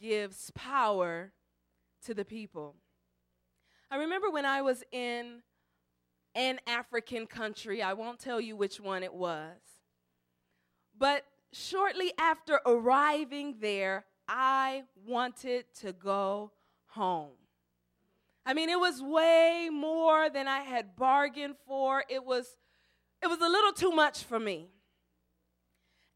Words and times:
gives 0.00 0.50
power 0.52 1.32
to 2.04 2.14
the 2.14 2.24
people. 2.24 2.76
I 3.90 3.96
remember 3.96 4.30
when 4.30 4.46
I 4.46 4.62
was 4.62 4.82
in 4.92 5.42
an 6.34 6.60
African 6.66 7.26
country, 7.26 7.82
I 7.82 7.92
won't 7.92 8.18
tell 8.18 8.40
you 8.40 8.56
which 8.56 8.80
one 8.80 9.02
it 9.02 9.12
was, 9.12 9.58
but 10.96 11.24
shortly 11.52 12.12
after 12.18 12.60
arriving 12.64 13.56
there, 13.60 14.04
I 14.28 14.84
wanted 15.06 15.64
to 15.80 15.92
go 15.92 16.52
home. 16.86 17.32
I 18.46 18.54
mean, 18.54 18.68
it 18.68 18.78
was 18.78 19.02
way 19.02 19.68
more 19.72 20.30
than 20.30 20.48
I 20.48 20.60
had 20.60 20.96
bargained 20.96 21.56
for. 21.66 22.04
It 22.08 22.24
was, 22.24 22.56
it 23.22 23.26
was 23.26 23.40
a 23.40 23.48
little 23.48 23.72
too 23.72 23.90
much 23.90 24.22
for 24.22 24.38
me. 24.38 24.68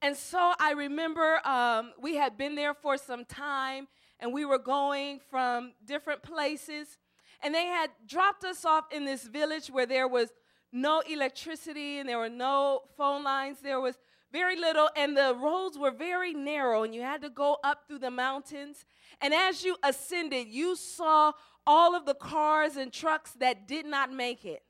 And 0.04 0.14
so 0.14 0.52
I 0.60 0.72
remember 0.72 1.40
um, 1.46 1.94
we 1.98 2.16
had 2.16 2.36
been 2.36 2.56
there 2.56 2.74
for 2.74 2.98
some 2.98 3.24
time 3.24 3.88
and 4.20 4.34
we 4.34 4.44
were 4.44 4.58
going 4.58 5.18
from 5.30 5.72
different 5.86 6.22
places. 6.22 6.98
And 7.42 7.54
they 7.54 7.64
had 7.64 7.88
dropped 8.06 8.44
us 8.44 8.66
off 8.66 8.84
in 8.92 9.06
this 9.06 9.26
village 9.26 9.68
where 9.68 9.86
there 9.86 10.06
was 10.06 10.28
no 10.70 11.00
electricity 11.10 12.00
and 12.00 12.06
there 12.06 12.18
were 12.18 12.28
no 12.28 12.82
phone 12.98 13.24
lines. 13.24 13.60
There 13.62 13.80
was 13.80 13.96
very 14.30 14.56
little, 14.56 14.90
and 14.94 15.16
the 15.16 15.34
roads 15.40 15.78
were 15.78 15.92
very 15.92 16.34
narrow, 16.34 16.82
and 16.82 16.92
you 16.94 17.00
had 17.00 17.22
to 17.22 17.30
go 17.30 17.56
up 17.62 17.84
through 17.86 18.00
the 18.00 18.10
mountains. 18.10 18.84
And 19.22 19.32
as 19.32 19.64
you 19.64 19.76
ascended, 19.82 20.48
you 20.48 20.74
saw 20.76 21.32
all 21.66 21.94
of 21.94 22.04
the 22.04 22.14
cars 22.14 22.76
and 22.76 22.92
trucks 22.92 23.30
that 23.38 23.68
did 23.68 23.86
not 23.86 24.12
make 24.12 24.44
it, 24.44 24.64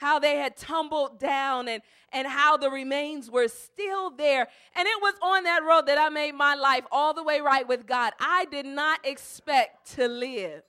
how 0.00 0.18
they 0.18 0.36
had 0.36 0.56
tumbled 0.56 1.18
down, 1.20 1.68
and, 1.68 1.82
and 2.12 2.26
how 2.26 2.56
the 2.56 2.70
remains 2.70 3.30
were 3.30 3.48
still 3.48 4.10
there. 4.10 4.48
And 4.74 4.88
it 4.88 5.00
was 5.00 5.14
on 5.22 5.44
that 5.44 5.62
road 5.62 5.86
that 5.86 5.98
I 5.98 6.08
made 6.08 6.34
my 6.34 6.54
life 6.54 6.84
all 6.90 7.14
the 7.14 7.22
way 7.22 7.40
right 7.40 7.66
with 7.66 7.86
God. 7.86 8.12
I 8.18 8.46
did 8.50 8.66
not 8.66 9.06
expect 9.06 9.94
to 9.96 10.08
live. 10.08 10.62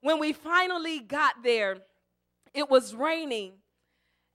When 0.00 0.18
we 0.18 0.32
finally 0.32 1.00
got 1.00 1.42
there, 1.42 1.78
it 2.54 2.68
was 2.68 2.94
raining 2.94 3.52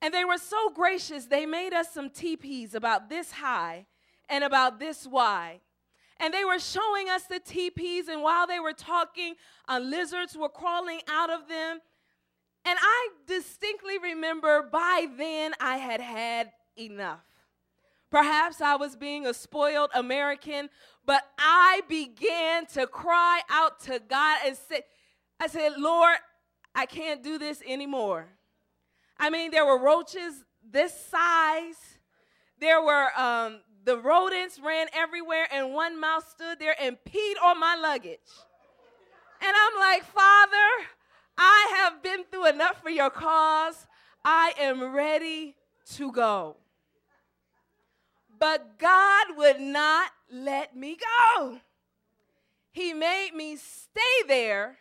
and 0.01 0.13
they 0.13 0.25
were 0.25 0.37
so 0.37 0.69
gracious, 0.69 1.25
they 1.25 1.45
made 1.45 1.73
us 1.73 1.91
some 1.91 2.09
teepees 2.09 2.75
about 2.75 3.09
this 3.09 3.31
high 3.31 3.87
and 4.29 4.43
about 4.43 4.79
this 4.79 5.07
wide. 5.07 5.61
And 6.19 6.33
they 6.33 6.45
were 6.45 6.59
showing 6.59 7.09
us 7.09 7.23
the 7.23 7.39
teepees, 7.39 8.07
and 8.07 8.23
while 8.23 8.47
they 8.47 8.59
were 8.59 8.73
talking, 8.73 9.35
uh, 9.67 9.79
lizards 9.79 10.35
were 10.35 10.49
crawling 10.49 11.01
out 11.07 11.29
of 11.29 11.47
them. 11.47 11.79
And 12.67 12.77
I 12.81 13.09
distinctly 13.27 13.97
remember 13.97 14.61
by 14.61 15.07
then 15.17 15.53
I 15.57 15.77
had 15.77 16.01
had 16.01 16.51
enough. 16.77 17.23
Perhaps 18.11 18.59
I 18.59 18.75
was 18.75 18.97
being 18.97 19.25
a 19.25 19.33
spoiled 19.33 19.89
American, 19.95 20.69
but 21.05 21.23
I 21.39 21.83
began 21.87 22.65
to 22.73 22.85
cry 22.85 23.39
out 23.49 23.79
to 23.83 24.01
God 24.05 24.39
and 24.45 24.57
say, 24.57 24.81
I 25.39 25.47
said, 25.47 25.77
Lord, 25.77 26.17
I 26.75 26.85
can't 26.85 27.23
do 27.23 27.37
this 27.37 27.63
anymore. 27.65 28.27
I 29.17 29.29
mean, 29.29 29.49
there 29.51 29.65
were 29.65 29.81
roaches 29.81 30.43
this 30.69 30.93
size. 31.09 31.99
There 32.59 32.81
were 32.81 33.17
um, 33.17 33.61
the 33.85 33.97
rodents 33.97 34.59
ran 34.59 34.87
everywhere, 34.93 35.47
and 35.53 35.73
one 35.73 35.97
mouse 35.97 36.29
stood 36.31 36.59
there 36.59 36.75
and 36.81 36.97
peed 37.07 37.35
on 37.41 37.61
my 37.61 37.77
luggage. 37.81 38.19
And 39.41 39.55
I'm 39.55 39.79
like, 39.79 40.03
Father, 40.03 40.87
I 41.37 41.75
have 41.77 42.01
been 42.01 42.23
through 42.31 42.47
enough 42.47 42.81
for 42.81 42.89
your 42.89 43.09
cause. 43.09 43.87
I 44.23 44.53
am 44.59 44.93
ready 44.93 45.55
to 45.95 46.11
go. 46.11 46.57
But 48.39 48.77
God 48.77 49.27
would 49.37 49.59
not 49.59 50.11
let 50.31 50.75
me 50.75 50.97
go. 50.97 51.59
He 52.71 52.93
made 52.93 53.31
me 53.35 53.55
stay 53.55 54.27
there. 54.27 54.77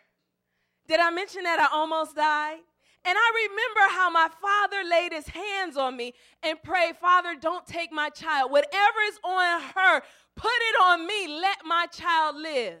Did 0.87 0.99
I 0.99 1.09
mention 1.09 1.43
that 1.43 1.59
I 1.59 1.75
almost 1.75 2.15
died? 2.15 2.59
And 3.03 3.17
I 3.17 3.47
remember 3.47 3.95
how 3.95 4.09
my 4.09 4.27
father 4.41 4.83
laid 4.87 5.13
his 5.13 5.27
hands 5.27 5.77
on 5.77 5.95
me 5.95 6.13
and 6.43 6.61
prayed, 6.61 6.97
Father, 6.97 7.35
don't 7.39 7.65
take 7.65 7.91
my 7.91 8.09
child. 8.09 8.51
Whatever 8.51 8.99
is 9.07 9.17
on 9.23 9.61
her, 9.61 10.01
put 10.35 10.51
it 10.51 10.81
on 10.83 11.07
me. 11.07 11.27
Let 11.39 11.59
my 11.65 11.87
child 11.87 12.35
live. 12.35 12.79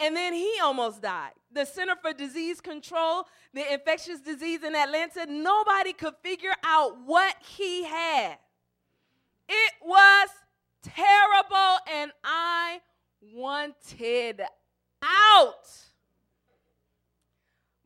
And 0.00 0.16
then 0.16 0.32
he 0.32 0.58
almost 0.62 1.02
died. 1.02 1.32
The 1.54 1.64
Center 1.64 1.94
for 2.02 2.12
Disease 2.12 2.60
Control, 2.60 3.28
the 3.52 3.72
infectious 3.72 4.20
disease 4.20 4.64
in 4.64 4.74
Atlanta, 4.74 5.26
nobody 5.26 5.92
could 5.92 6.14
figure 6.20 6.54
out 6.64 6.96
what 7.06 7.36
he 7.56 7.84
had. 7.84 8.38
It 9.48 9.72
was 9.80 10.28
terrible, 10.82 11.78
and 11.92 12.10
I 12.24 12.80
wanted 13.32 14.42
out. 15.00 15.68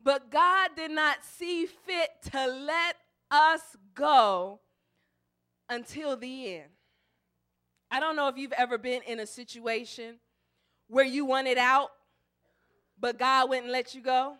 But 0.01 0.31
God 0.31 0.71
did 0.75 0.89
not 0.89 1.23
see 1.23 1.67
fit 1.67 2.09
to 2.31 2.47
let 2.47 2.95
us 3.29 3.61
go 3.93 4.61
until 5.69 6.17
the 6.17 6.55
end. 6.55 6.69
I 7.91 7.99
don't 7.99 8.15
know 8.15 8.29
if 8.29 8.37
you've 8.37 8.53
ever 8.53 8.79
been 8.79 9.03
in 9.03 9.19
a 9.19 9.27
situation 9.27 10.15
where 10.87 11.05
you 11.05 11.25
wanted 11.25 11.59
out, 11.59 11.89
but 12.99 13.17
God 13.17 13.49
wouldn't 13.49 13.71
let 13.71 13.95
you 13.95 14.01
go. 14.01 14.35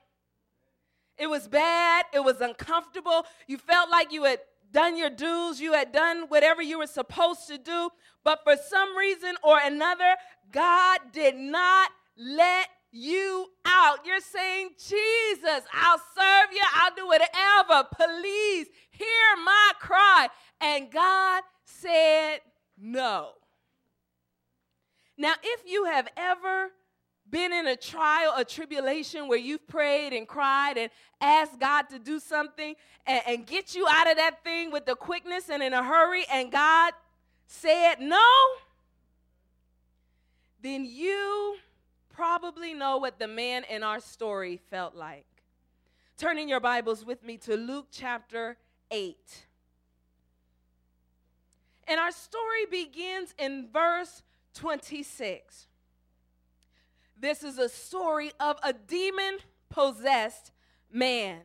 It 1.18 1.30
was 1.30 1.48
bad, 1.48 2.06
it 2.14 2.24
was 2.24 2.40
uncomfortable. 2.42 3.26
You 3.48 3.58
felt 3.58 3.90
like 3.90 4.12
you 4.12 4.24
had 4.24 4.40
done 4.72 4.98
your 4.98 5.10
dues, 5.10 5.60
you 5.60 5.74
had 5.74 5.92
done 5.92 6.26
whatever 6.30 6.62
you 6.62 6.78
were 6.80 6.88
supposed 6.88 7.48
to 7.48 7.58
do, 7.58 7.90
but 8.24 8.40
for 8.44 8.56
some 8.56 8.96
reason 8.98 9.36
or 9.44 9.60
another, 9.60 10.16
God 10.52 11.00
did 11.12 11.36
not 11.36 11.90
let 12.18 12.68
you 12.92 13.48
out. 13.66 14.06
You're 14.06 14.22
saying, 14.22 14.70
Jesus, 14.78 15.64
I'll 15.74 16.02
serve 16.16 16.54
you, 16.54 16.62
I'll 16.76 16.96
do 16.96 17.08
whatever. 17.08 17.88
Please 17.96 18.68
hear 18.92 19.44
my 19.44 19.72
cry. 19.80 20.28
And 20.62 20.92
God 20.92 21.44
said, 21.66 22.40
No. 22.78 23.32
Now, 25.18 25.34
if 25.44 25.70
you 25.70 25.86
have 25.86 26.08
ever 26.16 26.70
been 27.30 27.54
in 27.54 27.68
a 27.68 27.76
trial, 27.76 28.34
a 28.36 28.46
tribulation 28.46 29.28
where 29.28 29.38
you've 29.38 29.68
prayed 29.68 30.14
and 30.14 30.28
cried 30.28 30.78
and 30.78 30.90
asked 31.22 31.60
God 31.60 31.84
to 31.90 32.00
do 32.00 32.20
something 32.20 32.76
and, 33.06 33.22
and, 33.28 33.46
get 33.46 33.76
you 33.76 33.88
out 33.90 34.10
of 34.10 34.18
that 34.18 34.44
thing 34.44 34.72
with 34.72 34.86
the 34.86 34.96
quickness 34.96 35.50
and 35.50 35.64
in 35.64 35.74
a 35.74 35.84
hurry, 35.84 36.26
and 36.32 36.52
God 36.52 36.94
said 37.48 37.96
no, 38.00 38.28
then 40.62 40.86
you 40.86 41.58
probably 42.14 42.74
know 42.74 42.98
what 42.98 43.18
the 43.18 43.28
man 43.28 43.64
in 43.70 43.84
our 43.84 44.00
story 44.00 44.60
felt 44.70 44.96
like. 44.96 45.26
Turning 46.18 46.50
your 46.50 46.60
Bibles 46.60 47.06
with 47.06 47.24
me 47.24 47.38
to 47.38 47.56
Luke 47.56 47.88
chapter 47.92 48.58
8. 48.92 49.16
And 51.88 52.00
our 52.00 52.12
story 52.12 52.66
begins 52.70 53.34
in 53.40 53.70
verse 53.72 54.22
26. 54.54 55.69
This 57.20 57.44
is 57.44 57.58
a 57.58 57.68
story 57.68 58.32
of 58.40 58.58
a 58.64 58.72
demon 58.72 59.40
possessed 59.70 60.52
man. 60.92 61.42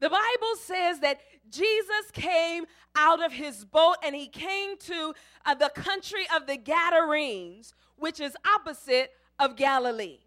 The 0.00 0.10
Bible 0.10 0.56
says 0.60 1.00
that 1.00 1.20
Jesus 1.50 2.10
came 2.12 2.66
out 2.94 3.24
of 3.24 3.32
his 3.32 3.64
boat 3.64 3.96
and 4.04 4.14
he 4.14 4.28
came 4.28 4.76
to 4.78 5.14
uh, 5.46 5.54
the 5.54 5.70
country 5.74 6.26
of 6.36 6.46
the 6.46 6.56
Gadarenes, 6.56 7.74
which 7.96 8.20
is 8.20 8.36
opposite 8.54 9.12
of 9.38 9.56
Galilee. 9.56 10.18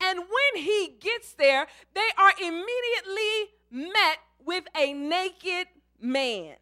And 0.00 0.20
when 0.20 0.62
he 0.62 0.96
gets 1.00 1.34
there, 1.34 1.66
they 1.94 2.08
are 2.16 2.32
immediately 2.40 3.50
met 3.70 4.18
with 4.44 4.64
a 4.76 4.92
naked 4.92 5.66
man. 6.00 6.54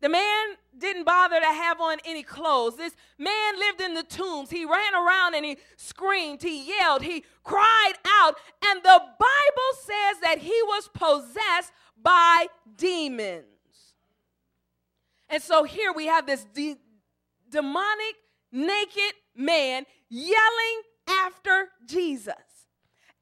The 0.00 0.08
man 0.08 0.56
didn't 0.80 1.04
bother 1.04 1.38
to 1.40 1.46
have 1.46 1.80
on 1.80 1.98
any 2.04 2.22
clothes. 2.22 2.76
This 2.76 2.94
man 3.18 3.58
lived 3.58 3.80
in 3.80 3.94
the 3.94 4.02
tombs. 4.02 4.50
He 4.50 4.64
ran 4.64 4.94
around 4.94 5.34
and 5.34 5.44
he 5.44 5.58
screamed, 5.76 6.42
he 6.42 6.68
yelled, 6.68 7.02
he 7.02 7.24
cried 7.44 7.94
out. 8.06 8.36
And 8.64 8.82
the 8.82 9.00
Bible 9.18 9.72
says 9.80 10.20
that 10.22 10.38
he 10.38 10.60
was 10.66 10.88
possessed 10.94 11.72
by 12.00 12.46
demons. 12.76 13.44
And 15.28 15.42
so 15.42 15.64
here 15.64 15.92
we 15.92 16.06
have 16.06 16.26
this 16.26 16.44
de- 16.54 16.78
demonic, 17.50 18.14
naked 18.50 19.14
man 19.36 19.84
yelling 20.08 20.82
after 21.06 21.68
Jesus. 21.86 22.34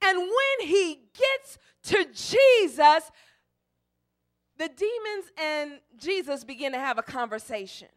And 0.03 0.19
when 0.19 0.69
he 0.69 1.01
gets 1.19 1.59
to 1.85 2.07
Jesus, 2.13 3.11
the 4.59 4.69
demons 4.69 5.33
and 5.39 5.81
Jesus 5.99 6.45
begin 6.45 6.73
to 6.73 6.79
have 6.79 6.99
a 6.99 7.03
conversation. 7.03 7.89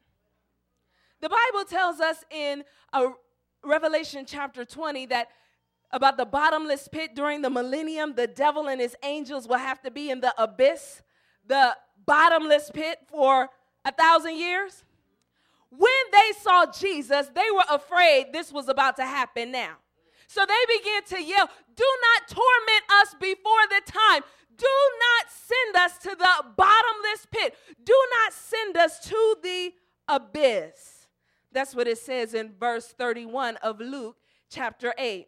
The 1.22 1.30
Bible 1.30 1.66
tells 1.66 2.00
us 2.00 2.24
in 2.30 2.64
a 2.94 3.10
Revelation 3.64 4.26
chapter 4.26 4.64
20 4.64 5.08
that 5.08 5.30
about 5.92 6.18
the 6.18 6.26
bottomless 6.26 6.88
pit 6.88 7.16
during 7.16 7.42
the 7.42 7.50
millennium, 7.50 8.14
the 8.16 8.28
devil 8.28 8.68
and 8.68 8.80
his 8.80 8.96
angels 9.04 9.48
will 9.48 9.58
have 9.58 9.82
to 9.82 9.92
be 9.92 10.10
in 10.10 10.22
the 10.22 10.34
abyss, 10.42 11.02
the 11.48 11.76
bottomless 12.06 12.72
pit 12.74 13.00
for 13.08 13.50
a 13.86 13.92
thousand 13.92 14.38
years. 14.38 14.84
when 15.70 15.92
they 16.12 16.32
saw 16.42 16.66
Jesus, 16.66 17.28
they 17.36 17.52
were 17.54 17.64
afraid 17.70 18.34
this 18.34 18.52
was 18.52 18.70
about 18.70 18.96
to 18.96 19.06
happen 19.06 19.52
now. 19.52 19.76
So 20.28 20.46
they 20.46 20.78
began 20.78 21.04
to 21.06 21.24
yell, 21.28 21.50
Do 21.76 21.86
not 22.02 22.28
torment 22.28 22.84
us 23.02 23.16
before 23.20 23.68
the 23.70 23.82
time. 23.86 24.24
Do 24.60 24.68
not 25.00 25.26
send 25.30 25.76
us 25.78 25.98
to 26.00 26.10
the 26.10 26.46
bottomless 26.56 27.28
pit. 27.32 27.56
Do 27.84 27.96
not 28.22 28.34
send 28.34 28.78
us 28.78 29.00
to 29.08 29.36
the 29.42 29.72
abyss. 30.08 31.08
That's 31.52 31.74
what 31.74 31.88
it 31.88 31.98
says 31.98 32.34
in 32.34 32.54
verse 32.60 32.88
31 32.88 33.56
of 33.58 33.80
Luke 33.80 34.18
chapter 34.50 34.94
8. 34.98 35.28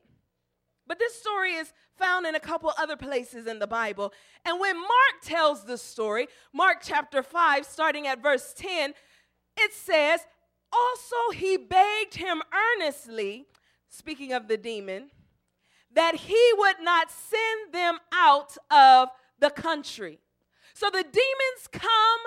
But 0.88 1.00
this 1.00 1.16
story 1.16 1.54
is 1.54 1.74
found 1.98 2.26
in 2.26 2.36
a 2.36 2.40
couple 2.40 2.72
other 2.78 2.98
places 2.98 3.48
in 3.48 3.60
the 3.60 3.68
Bible. 3.68 4.12
And 4.44 4.60
when 4.60 4.76
Mark 4.76 5.22
tells 5.22 5.64
the 5.64 5.78
story, 5.78 6.28
Mark 6.54 6.80
chapter 6.84 7.24
5, 7.24 7.66
starting 7.66 8.08
at 8.08 8.22
verse 8.22 8.54
10, 8.58 8.94
it 9.58 9.74
says, 9.74 10.22
Also 10.74 11.16
he 11.34 11.58
begged 11.58 12.16
him 12.16 12.42
earnestly, 12.54 13.46
speaking 13.88 14.34
of 14.34 14.48
the 14.48 14.58
demon, 14.58 15.12
that 15.94 16.16
he 16.16 16.52
would 16.58 16.82
not 16.82 17.10
send 17.12 17.74
them 17.74 18.00
out 18.14 18.58
of 18.70 19.10
the 19.42 19.50
country. 19.50 20.20
So 20.74 20.90
the 20.90 21.04
demons 21.04 21.68
come 21.72 22.22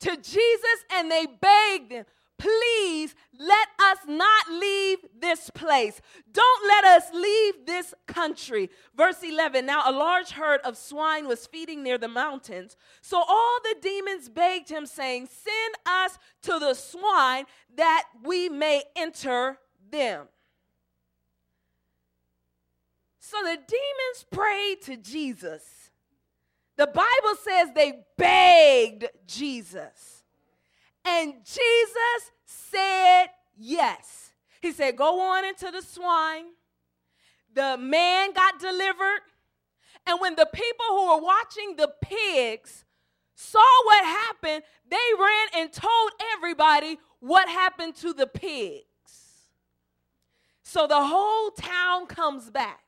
to 0.00 0.16
Jesus 0.16 0.84
and 0.92 1.10
they 1.10 1.26
beg 1.26 1.90
them, 1.90 2.04
please 2.38 3.14
let 3.38 3.68
us 3.78 3.98
not 4.06 4.50
leave 4.50 4.98
this 5.18 5.50
place. 5.50 6.00
Don't 6.32 6.68
let 6.68 6.84
us 6.84 7.04
leave 7.12 7.66
this 7.66 7.94
country. 8.06 8.70
Verse 8.96 9.22
11 9.22 9.64
Now 9.64 9.82
a 9.86 9.92
large 9.92 10.30
herd 10.30 10.60
of 10.62 10.76
swine 10.76 11.26
was 11.26 11.46
feeding 11.46 11.82
near 11.82 11.98
the 11.98 12.08
mountains. 12.08 12.76
So 13.00 13.18
all 13.18 13.58
the 13.62 13.76
demons 13.80 14.28
begged 14.28 14.68
him, 14.68 14.86
saying, 14.86 15.28
Send 15.30 15.74
us 15.86 16.18
to 16.42 16.58
the 16.58 16.74
swine 16.74 17.44
that 17.76 18.04
we 18.22 18.48
may 18.48 18.82
enter 18.96 19.58
them. 19.90 20.26
So 23.20 23.38
the 23.42 23.56
demons 23.56 24.26
prayed 24.30 24.82
to 24.82 24.96
Jesus. 24.96 25.85
The 26.76 26.86
Bible 26.86 27.38
says 27.42 27.68
they 27.74 28.04
begged 28.18 29.06
Jesus. 29.26 30.22
And 31.04 31.34
Jesus 31.44 32.32
said 32.44 33.26
yes. 33.56 34.32
He 34.60 34.72
said, 34.72 34.96
Go 34.96 35.20
on 35.20 35.44
into 35.44 35.70
the 35.70 35.80
swine. 35.80 36.46
The 37.54 37.78
man 37.78 38.32
got 38.32 38.60
delivered. 38.60 39.20
And 40.06 40.20
when 40.20 40.36
the 40.36 40.48
people 40.52 40.86
who 40.90 41.06
were 41.08 41.22
watching 41.22 41.76
the 41.76 41.92
pigs 42.02 42.84
saw 43.34 43.84
what 43.84 44.04
happened, 44.04 44.62
they 44.88 44.96
ran 45.18 45.48
and 45.56 45.72
told 45.72 46.10
everybody 46.34 46.98
what 47.20 47.48
happened 47.48 47.96
to 47.96 48.12
the 48.12 48.26
pigs. 48.26 48.84
So 50.62 50.86
the 50.86 51.02
whole 51.02 51.50
town 51.50 52.06
comes 52.06 52.50
back 52.50 52.85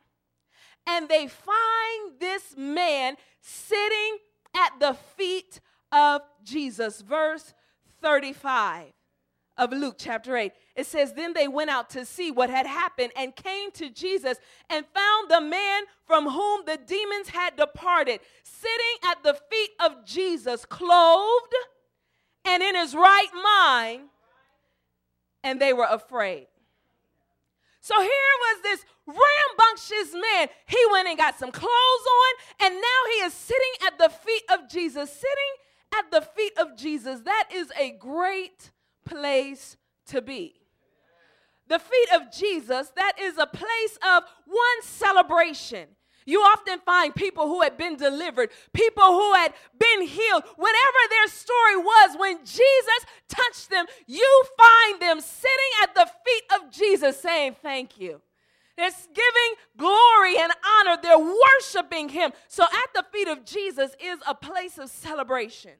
and 0.88 1.08
they 1.08 1.28
find 1.28 2.18
this 2.18 2.54
man 2.56 3.16
sitting 3.40 4.18
at 4.56 4.72
the 4.80 4.94
feet 5.16 5.60
of 5.92 6.22
Jesus. 6.42 7.02
Verse 7.02 7.54
35 8.02 8.86
of 9.58 9.72
Luke 9.72 9.96
chapter 9.98 10.36
8. 10.36 10.52
It 10.76 10.86
says, 10.86 11.12
Then 11.12 11.34
they 11.34 11.46
went 11.46 11.68
out 11.68 11.90
to 11.90 12.04
see 12.04 12.30
what 12.30 12.48
had 12.48 12.66
happened 12.66 13.12
and 13.16 13.36
came 13.36 13.70
to 13.72 13.90
Jesus 13.90 14.38
and 14.70 14.86
found 14.94 15.30
the 15.30 15.40
man 15.40 15.82
from 16.06 16.24
whom 16.24 16.62
the 16.64 16.78
demons 16.86 17.28
had 17.28 17.56
departed 17.56 18.20
sitting 18.42 19.10
at 19.10 19.22
the 19.22 19.38
feet 19.50 19.70
of 19.80 20.06
Jesus, 20.06 20.64
clothed 20.64 21.54
and 22.44 22.62
in 22.62 22.76
his 22.76 22.94
right 22.94 23.28
mind, 23.42 24.08
and 25.44 25.60
they 25.60 25.72
were 25.72 25.88
afraid. 25.90 26.46
So 27.80 28.00
here 28.00 28.10
was 28.10 28.62
this 28.62 28.84
rambunctious 29.08 30.12
man. 30.12 30.48
He 30.66 30.78
went 30.92 31.08
and 31.08 31.16
got 31.18 31.38
some 31.38 31.50
clothes 31.50 31.68
on, 31.70 32.66
and 32.66 32.74
now 32.74 33.00
he 33.14 33.22
is 33.24 33.32
sitting 33.32 33.86
at 33.86 33.98
the 33.98 34.10
feet 34.10 34.44
of 34.52 34.68
Jesus. 34.68 35.10
Sitting 35.10 35.54
at 35.96 36.10
the 36.10 36.20
feet 36.20 36.52
of 36.58 36.76
Jesus. 36.76 37.20
That 37.20 37.48
is 37.52 37.72
a 37.78 37.92
great 37.92 38.70
place 39.04 39.76
to 40.06 40.20
be. 40.22 40.54
The 41.68 41.78
feet 41.78 42.08
of 42.14 42.32
Jesus, 42.32 42.90
that 42.96 43.12
is 43.20 43.36
a 43.36 43.46
place 43.46 43.98
of 44.02 44.24
one 44.46 44.82
celebration. 44.82 45.88
You 46.24 46.40
often 46.40 46.78
find 46.80 47.14
people 47.14 47.46
who 47.46 47.62
had 47.62 47.78
been 47.78 47.96
delivered, 47.96 48.50
people 48.74 49.04
who 49.04 49.32
had 49.34 49.52
been 49.78 50.02
healed, 50.06 50.44
whatever 50.56 50.98
their 51.10 51.28
story 51.28 51.76
was, 51.76 52.16
when 52.18 52.38
Jesus 52.44 53.06
touched 53.28 53.70
them, 53.70 53.86
you 54.06 54.44
find 54.58 55.00
them 55.00 55.20
sitting 55.20 55.72
at 55.82 55.94
the 55.94 56.06
feet 56.26 56.42
of 56.54 56.70
Jesus 56.70 57.20
saying, 57.20 57.56
Thank 57.62 57.98
you. 57.98 58.20
They're 58.78 58.90
giving 59.12 59.54
glory 59.76 60.38
and 60.38 60.52
honor. 60.78 60.96
They're 61.02 61.18
worshiping 61.18 62.08
Him. 62.10 62.30
So 62.46 62.62
at 62.62 62.94
the 62.94 63.04
feet 63.12 63.26
of 63.26 63.44
Jesus 63.44 63.90
is 64.00 64.20
a 64.26 64.36
place 64.36 64.78
of 64.78 64.88
celebration. 64.88 65.72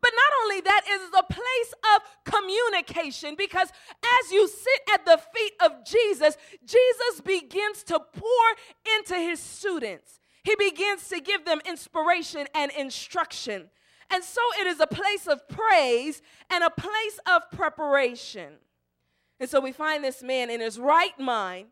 But 0.00 0.10
not 0.16 0.42
only 0.42 0.60
that, 0.62 0.82
it 0.84 1.00
is 1.00 1.10
a 1.16 1.32
place 1.32 1.74
of 1.94 2.02
communication 2.24 3.36
because 3.38 3.68
as 3.68 4.32
you 4.32 4.48
sit 4.48 4.80
at 4.92 5.06
the 5.06 5.18
feet 5.32 5.52
of 5.64 5.86
Jesus, 5.86 6.36
Jesus 6.66 7.20
begins 7.24 7.84
to 7.84 8.00
pour 8.00 8.96
into 8.98 9.14
his 9.14 9.38
students. 9.38 10.18
He 10.42 10.56
begins 10.56 11.08
to 11.10 11.20
give 11.20 11.44
them 11.44 11.60
inspiration 11.64 12.48
and 12.52 12.72
instruction. 12.72 13.70
And 14.10 14.24
so 14.24 14.40
it 14.60 14.66
is 14.66 14.80
a 14.80 14.88
place 14.88 15.28
of 15.28 15.48
praise 15.48 16.20
and 16.50 16.64
a 16.64 16.70
place 16.70 17.20
of 17.32 17.48
preparation. 17.52 18.54
And 19.38 19.48
so 19.48 19.60
we 19.60 19.70
find 19.70 20.02
this 20.02 20.20
man 20.20 20.50
in 20.50 20.60
his 20.60 20.80
right 20.80 21.18
mind. 21.18 21.68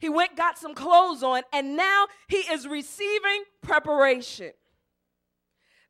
He 0.00 0.08
went, 0.08 0.36
got 0.36 0.58
some 0.58 0.74
clothes 0.74 1.22
on, 1.22 1.42
and 1.52 1.76
now 1.76 2.06
he 2.28 2.38
is 2.38 2.66
receiving 2.66 3.44
preparation. 3.62 4.50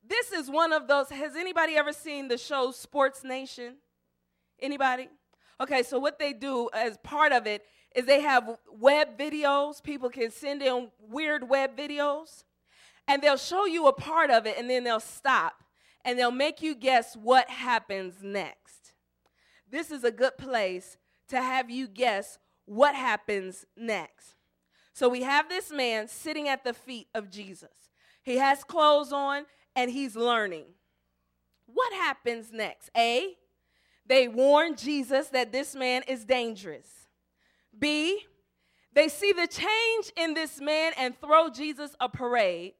This 0.07 0.33
is 0.33 0.51
one 0.51 0.73
of 0.73 0.89
those. 0.89 1.09
Has 1.09 1.37
anybody 1.37 1.77
ever 1.77 1.93
seen 1.93 2.29
the 2.29 2.37
show 2.37 2.73
Sports 2.73 3.25
Nation? 3.25 3.77
Anybody? 4.61 5.09
Okay, 5.61 5.83
so 5.83 5.99
what 5.99 6.19
they 6.19 6.33
do 6.33 6.69
as 6.75 6.99
part 6.99 7.33
of 7.33 7.47
it 7.47 7.65
is 7.95 8.05
they 8.05 8.21
have 8.21 8.59
web 8.71 9.17
videos. 9.17 9.83
People 9.83 10.11
can 10.11 10.31
send 10.31 10.63
in 10.63 10.91
weird 11.01 11.49
web 11.49 11.77
videos, 11.77 12.45
and 13.09 13.23
they'll 13.23 13.37
show 13.37 13.65
you 13.65 13.87
a 13.87 13.93
part 13.93 14.31
of 14.31 14.47
it, 14.47 14.59
and 14.59 14.69
then 14.69 14.85
they'll 14.85 15.01
stop 15.01 15.55
and 16.05 16.19
they'll 16.19 16.31
make 16.31 16.63
you 16.63 16.75
guess 16.75 17.17
what 17.17 17.49
happens 17.51 18.15
next. 18.23 18.93
This 19.71 19.91
is 19.91 20.05
a 20.05 20.11
good 20.11 20.39
place 20.39 20.97
to 21.29 21.41
have 21.41 21.71
you 21.71 21.87
guess 21.87 22.39
what 22.65 22.95
happens 22.95 23.67
next. 23.77 24.35
So 24.93 25.09
we 25.09 25.23
have 25.23 25.49
this 25.49 25.71
man 25.71 26.09
sitting 26.09 26.49
at 26.49 26.65
the 26.65 26.75
feet 26.75 27.09
of 27.15 27.31
Jesus. 27.31 27.71
He 28.23 28.37
has 28.37 28.65
clothes 28.65 29.13
on, 29.13 29.47
and 29.75 29.91
he's 29.91 30.17
learning. 30.17 30.67
What 31.67 31.93
happens 31.93 32.53
next? 32.53 32.91
A, 32.97 33.37
they 34.07 34.29
warn 34.29 34.77
Jesus 34.77 35.29
that 35.29 35.53
this 35.53 35.75
man 35.75 36.03
is 36.09 36.25
dangerous. 36.25 36.89
B, 37.79 38.27
they 38.93 39.09
see 39.09 39.33
the 39.33 39.47
change 39.47 40.13
in 40.17 40.35
this 40.35 40.61
man 40.61 40.93
and 40.99 41.19
throw 41.21 41.49
Jesus 41.49 41.95
a 42.01 42.09
parade. 42.09 42.75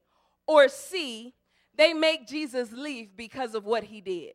Or 0.45 0.67
C, 0.67 1.33
they 1.75 1.93
make 1.93 2.27
Jesus 2.27 2.71
leave 2.71 3.15
because 3.15 3.55
of 3.55 3.65
what 3.65 3.85
he 3.85 4.01
did. 4.01 4.33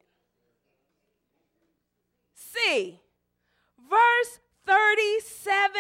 C, 2.35 2.99
verse 3.91 4.41
37 4.67 5.73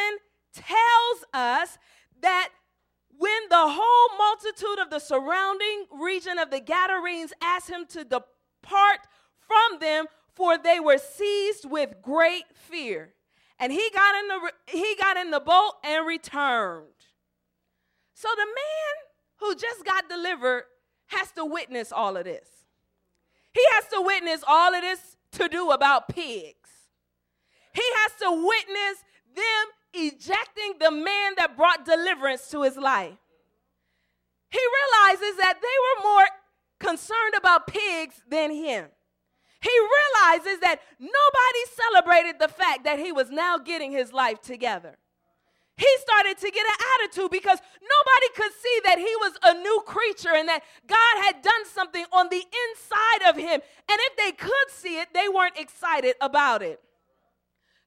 tells 0.54 1.24
us 1.32 1.78
that 2.22 2.50
when 3.18 3.48
the 3.48 3.56
whole 3.56 4.18
multitude 4.18 4.78
of 4.82 4.90
the 4.90 4.98
surrounding 4.98 5.86
region 5.90 6.38
of 6.38 6.50
the 6.50 6.60
Gadarenes 6.60 7.32
asked 7.42 7.70
him 7.70 7.86
to 7.90 8.04
depart 8.04 9.00
from 9.40 9.80
them, 9.80 10.06
for 10.34 10.58
they 10.58 10.80
were 10.80 10.98
seized 10.98 11.68
with 11.68 12.02
great 12.02 12.44
fear. 12.54 13.14
And 13.58 13.72
he 13.72 13.88
got 13.94 14.14
in 14.16 14.28
the 14.28 14.52
he 14.66 14.94
got 14.96 15.16
in 15.16 15.30
the 15.30 15.40
boat 15.40 15.72
and 15.82 16.06
returned. 16.06 16.84
So 18.14 18.28
the 18.36 18.44
man 18.44 18.94
who 19.38 19.54
just 19.54 19.84
got 19.84 20.08
delivered 20.10 20.64
has 21.06 21.30
to 21.32 21.44
witness 21.44 21.90
all 21.90 22.16
of 22.16 22.24
this. 22.24 22.48
He 23.52 23.64
has 23.72 23.86
to 23.88 24.02
witness 24.02 24.42
all 24.46 24.74
of 24.74 24.82
this 24.82 25.16
to 25.32 25.48
do 25.48 25.70
about 25.70 26.08
pigs. 26.08 26.65
He 27.76 27.82
has 27.84 28.12
to 28.22 28.30
witness 28.30 29.04
them 29.34 29.64
ejecting 29.92 30.74
the 30.80 30.90
man 30.90 31.34
that 31.36 31.58
brought 31.58 31.84
deliverance 31.84 32.48
to 32.48 32.62
his 32.62 32.78
life. 32.78 33.18
He 34.50 34.58
realizes 34.58 35.36
that 35.36 35.58
they 35.60 35.76
were 35.84 36.10
more 36.10 36.26
concerned 36.80 37.34
about 37.36 37.66
pigs 37.66 38.22
than 38.30 38.50
him. 38.50 38.86
He 39.60 39.70
realizes 39.70 40.60
that 40.60 40.80
nobody 40.98 41.62
celebrated 41.74 42.38
the 42.38 42.48
fact 42.48 42.84
that 42.84 42.98
he 42.98 43.12
was 43.12 43.30
now 43.30 43.58
getting 43.58 43.92
his 43.92 44.10
life 44.10 44.40
together. 44.40 44.96
He 45.76 45.88
started 45.98 46.38
to 46.38 46.50
get 46.50 46.66
an 46.66 46.86
attitude 46.94 47.30
because 47.30 47.58
nobody 47.82 48.28
could 48.34 48.52
see 48.62 48.80
that 48.84 48.98
he 48.98 49.14
was 49.16 49.32
a 49.42 49.52
new 49.52 49.82
creature 49.84 50.34
and 50.34 50.48
that 50.48 50.62
God 50.86 51.24
had 51.26 51.42
done 51.42 51.66
something 51.66 52.06
on 52.10 52.30
the 52.30 52.42
inside 52.42 53.28
of 53.28 53.36
him. 53.36 53.60
And 53.90 54.00
if 54.00 54.16
they 54.16 54.32
could 54.32 54.70
see 54.70 54.98
it, 54.98 55.08
they 55.12 55.28
weren't 55.28 55.58
excited 55.58 56.14
about 56.22 56.62
it. 56.62 56.80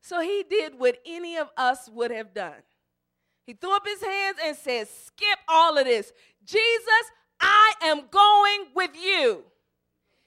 So 0.02 0.22
he 0.22 0.44
did 0.50 0.80
what 0.80 0.98
any 1.06 1.38
of 1.38 1.50
us 1.58 1.90
would 1.94 2.12
have 2.12 2.34
done. 2.34 2.64
He 3.46 3.54
threw 3.54 3.76
up 3.76 3.86
his 3.86 4.04
hands 4.04 4.38
and 4.44 4.56
said, 4.56 4.88
Skip 4.88 5.40
all 5.48 5.78
of 5.78 5.86
this. 5.86 6.12
Jesus, 6.46 7.12
I 7.40 7.74
am 7.84 8.04
going 8.12 8.68
with 8.76 8.92
you. 8.96 9.44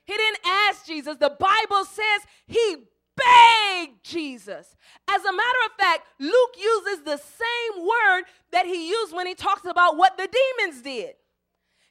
He 0.04 0.14
didn't 0.14 0.40
ask 0.44 0.86
Jesus. 0.86 1.16
The 1.16 1.36
Bible 1.38 1.84
says 1.84 2.26
he 2.46 2.76
begged 3.16 4.02
Jesus. 4.04 4.76
As 5.08 5.24
a 5.24 5.32
matter 5.32 5.58
of 5.66 5.72
fact, 5.78 6.06
Luke 6.18 6.56
uses 6.60 7.04
the 7.04 7.16
same 7.16 7.86
word 7.86 8.24
that 8.50 8.66
he 8.66 8.90
used 8.90 9.14
when 9.14 9.26
he 9.26 9.34
talks 9.34 9.64
about 9.64 9.96
what 9.96 10.16
the 10.16 10.28
demons 10.28 10.82
did. 10.82 11.14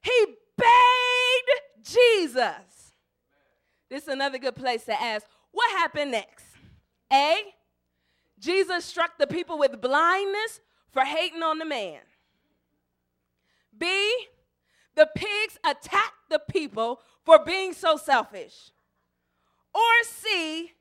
He 0.02 0.26
begged 0.58 1.88
Jesus. 1.90 2.94
This 3.90 4.04
is 4.04 4.10
another 4.10 4.38
good 4.38 4.56
place 4.56 4.86
to 4.86 5.02
ask 5.02 5.26
what 5.52 5.70
happened 5.72 6.12
next? 6.12 6.46
A, 7.12 7.36
Jesus 8.42 8.84
struck 8.84 9.20
the 9.20 9.28
people 9.28 9.60
with 9.60 9.80
blindness 9.80 10.60
for 10.92 11.04
hating 11.04 11.44
on 11.44 11.60
the 11.60 11.66
man. 11.66 12.00
B, 13.78 14.28
the 14.96 15.08
pigs 15.16 15.60
attacked 15.64 16.30
the 16.30 16.40
people 16.40 17.02
for 17.24 17.44
being 17.46 17.72
so 17.72 17.98
selfish. 17.98 18.72
Or 19.74 20.04
C, 20.04 20.72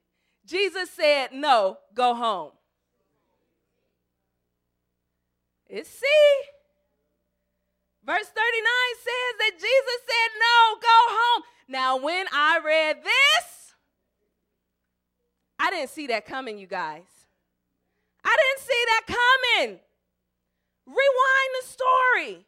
Jesus 0.47 0.91
said, 0.91 1.29
No, 1.33 1.79
go 1.95 2.15
home. 2.15 2.53
It's 5.69 5.89
C. 5.89 6.07
Verse 8.05 8.27
39 8.27 8.35
says 8.97 9.39
that 9.39 9.53
Jesus 9.53 10.01
said, 10.09 10.31
No, 10.41 10.81
go 10.81 10.89
home. 10.89 11.43
Now, 11.69 11.97
when 11.99 12.27
I 12.33 12.59
read 12.65 13.05
this, 13.05 13.75
I 15.59 15.71
didn't 15.71 15.91
see 15.91 16.07
that 16.09 16.27
coming, 16.27 16.59
you 16.59 16.67
guys. 16.67 17.20
See 18.61 18.85
that 18.93 19.05
coming. 19.07 19.81
Rewind 20.87 21.53
the 21.61 21.67
story. 21.67 22.47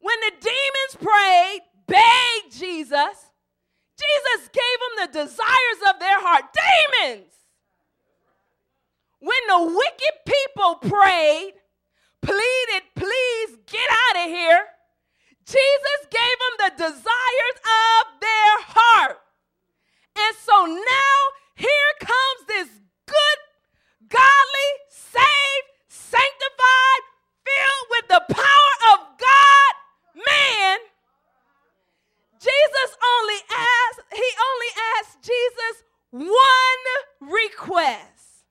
When 0.00 0.18
the 0.20 0.32
demons 0.40 0.94
prayed, 1.00 1.60
begged 1.86 2.58
Jesus, 2.58 3.30
Jesus 3.98 4.48
gave 4.52 4.78
them 4.80 5.06
the 5.06 5.12
desires 5.12 5.80
of 5.88 6.00
their 6.00 6.20
heart. 6.20 6.44
Demons! 6.52 7.32
When 9.20 9.42
the 9.48 9.62
wicked 9.62 10.16
people 10.26 10.74
prayed, 10.76 11.54
pleaded, 12.20 12.82
please 12.96 13.56
get 13.70 13.88
out 13.90 14.24
of 14.24 14.30
here, 14.30 14.64
Jesus 15.46 16.00
gave 16.10 16.36
them 16.42 16.54
the 16.58 16.72
desires 16.90 17.58
of 17.62 18.20
their 18.20 18.54
heart. 18.74 19.18
And 20.16 20.36
so 20.36 20.66
now 20.66 21.16
here 21.54 21.92
comes 22.00 22.46
this 22.48 22.68
good, 23.06 23.38
godly, 24.12 24.70
saved, 24.88 25.68
sanctified, 25.88 27.02
filled 27.42 27.86
with 27.90 28.06
the 28.08 28.34
power 28.34 28.74
of 28.92 28.98
God 29.16 29.72
man 30.26 30.78
Jesus 32.42 32.96
only 33.04 33.40
asked, 33.50 34.00
he 34.12 34.28
only 34.50 34.66
asked 34.98 35.18
Jesus 35.22 35.84
one 36.10 37.30
request. 37.32 38.44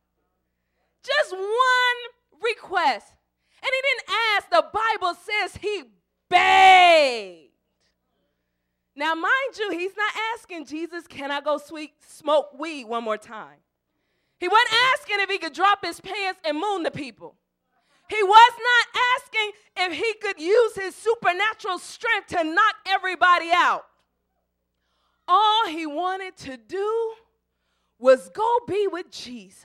Just 1.04 1.34
one 1.34 2.42
request. 2.42 3.14
And 3.62 3.70
he 3.70 3.82
didn't 3.82 4.18
ask, 4.36 4.50
the 4.50 4.66
Bible 4.74 5.14
says 5.16 5.58
he 5.62 5.84
begged. 6.30 7.50
Now, 8.96 9.14
mind 9.16 9.58
you, 9.60 9.72
he's 9.72 9.96
not 9.98 10.14
asking 10.36 10.66
Jesus, 10.66 11.06
can 11.08 11.30
I 11.30 11.42
go 11.42 11.58
sweet, 11.58 11.92
smoke 12.08 12.58
weed 12.58 12.86
one 12.86 13.04
more 13.04 13.18
time? 13.18 13.58
He 14.42 14.48
wasn't 14.48 14.74
asking 14.96 15.18
if 15.20 15.30
he 15.30 15.38
could 15.38 15.54
drop 15.54 15.86
his 15.86 16.02
pants 16.02 16.42
and 16.44 16.60
moon 16.60 16.82
the 16.82 16.90
people. 16.90 17.36
He 18.10 18.22
was 18.24 18.52
not 18.60 19.04
asking 19.16 19.52
if 19.78 19.94
he 19.94 20.14
could 20.16 20.40
use 20.42 20.76
his 20.76 20.96
supernatural 20.96 21.78
strength 21.78 22.30
to 22.30 22.44
knock 22.44 22.76
everybody 22.88 23.52
out. 23.54 23.86
All 25.28 25.68
he 25.68 25.86
wanted 25.86 26.36
to 26.38 26.58
do 26.58 27.14
was 28.00 28.30
go 28.30 28.60
be 28.68 28.88
with 28.92 29.12
Jesus. 29.12 29.64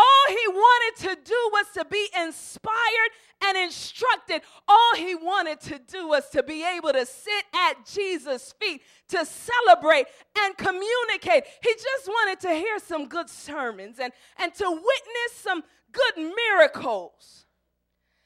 All 0.00 0.26
he 0.28 0.48
wanted 0.48 1.08
to 1.08 1.18
do 1.24 1.50
was 1.52 1.66
to 1.74 1.84
be 1.84 2.08
inspired 2.18 3.10
and 3.44 3.58
instructed. 3.58 4.40
All 4.66 4.94
he 4.96 5.14
wanted 5.14 5.60
to 5.62 5.78
do 5.78 6.08
was 6.08 6.30
to 6.30 6.42
be 6.42 6.64
able 6.64 6.92
to 6.92 7.04
sit 7.04 7.44
at 7.52 7.84
Jesus' 7.86 8.54
feet, 8.58 8.80
to 9.08 9.26
celebrate 9.26 10.06
and 10.38 10.56
communicate. 10.56 11.44
He 11.62 11.74
just 11.74 12.08
wanted 12.08 12.40
to 12.40 12.54
hear 12.54 12.78
some 12.78 13.08
good 13.08 13.28
sermons 13.28 13.98
and, 13.98 14.12
and 14.38 14.54
to 14.54 14.70
witness 14.70 15.32
some 15.34 15.62
good 15.92 16.32
miracles. 16.34 17.44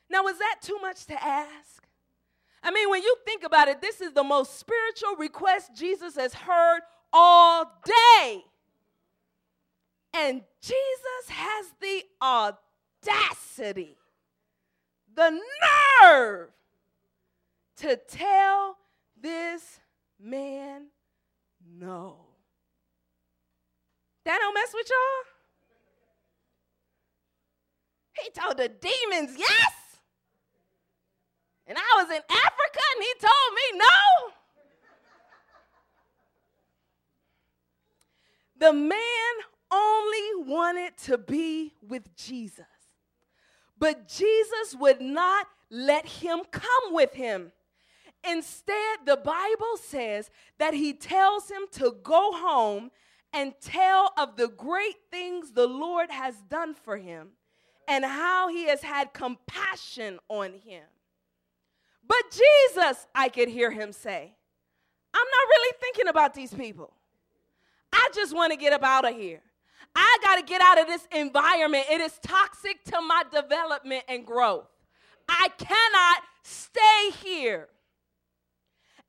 Now, 0.09 0.26
is 0.28 0.38
that 0.38 0.57
too 0.62 0.78
much 0.81 1.07
to 1.07 1.25
ask? 1.25 1.83
I 2.62 2.71
mean, 2.71 2.88
when 2.88 3.02
you 3.02 3.16
think 3.25 3.43
about 3.43 3.66
it, 3.66 3.81
this 3.81 4.00
is 4.00 4.12
the 4.12 4.23
most 4.23 4.61
spiritual 4.61 5.16
request 5.16 5.75
Jesus 5.75 6.14
has 6.16 6.35
heard 6.35 6.83
all 7.12 7.81
day. 7.85 8.45
And 10.14 10.42
Jesus 10.61 11.28
has 11.28 11.66
the 11.80 12.04
audacity, 12.23 13.97
the 15.12 15.40
nerve 16.00 16.50
to 17.78 17.97
tell 17.97 18.76
this 19.21 19.80
man 20.21 20.87
no. 21.76 22.16
That 24.25 24.38
don't 24.38 24.54
mess 24.54 24.73
with 24.73 24.88
y'all? 24.88 25.25
He 28.23 28.30
told 28.30 28.56
the 28.56 28.68
demons 28.68 29.37
yes. 29.37 29.73
And 31.66 31.76
I 31.76 32.02
was 32.02 32.09
in 32.09 32.23
Africa 32.30 32.80
and 32.94 33.02
he 33.02 33.14
told 33.21 33.54
me 33.54 33.78
no. 33.78 34.30
The 38.61 38.73
man 38.73 39.53
only 39.73 40.44
wanted 40.50 40.97
to 41.04 41.18
be 41.18 41.75
with 41.87 42.14
Jesus. 42.16 42.64
But 43.78 44.09
Jesus 44.09 44.76
would 44.78 45.00
not 45.00 45.47
let 45.71 46.06
him 46.06 46.42
come 46.50 46.92
with 46.92 47.14
him. 47.14 47.52
Instead, 48.26 49.00
the 49.04 49.16
Bible 49.16 49.76
says 49.76 50.30
that 50.59 50.75
he 50.75 50.92
tells 50.94 51.50
him 51.50 51.62
to 51.73 51.97
go 52.02 52.33
home 52.33 52.90
and 53.33 53.52
tell 53.61 54.12
of 54.16 54.37
the 54.37 54.49
great 54.49 54.97
things 55.11 55.52
the 55.52 55.66
Lord 55.66 56.11
has 56.11 56.37
done 56.49 56.75
for 56.75 56.97
him 56.97 57.30
and 57.88 58.04
how 58.04 58.49
he 58.49 58.66
has 58.68 58.83
had 58.83 59.12
compassion 59.12 60.18
on 60.28 60.52
him. 60.52 60.85
But 62.06 62.23
Jesus, 62.30 63.06
I 63.14 63.28
could 63.28 63.49
hear 63.49 63.71
him 63.71 63.92
say, 63.92 64.35
I'm 65.12 65.26
not 65.26 65.49
really 65.49 65.76
thinking 65.80 66.09
about 66.09 66.35
these 66.35 66.54
people. 66.54 66.94
I 67.92 68.09
just 68.14 68.35
want 68.35 68.52
to 68.52 68.59
get 68.59 68.73
up 68.73 68.83
out 68.83 69.04
of 69.04 69.14
here. 69.14 69.42
I 69.94 70.18
got 70.22 70.36
to 70.36 70.42
get 70.42 70.60
out 70.60 70.80
of 70.80 70.86
this 70.86 71.06
environment. 71.12 71.84
It 71.90 72.00
is 72.00 72.18
toxic 72.22 72.84
to 72.86 73.00
my 73.00 73.24
development 73.32 74.04
and 74.08 74.26
growth. 74.26 74.66
I 75.28 75.48
cannot 75.58 76.22
stay 76.42 77.10
here. 77.22 77.68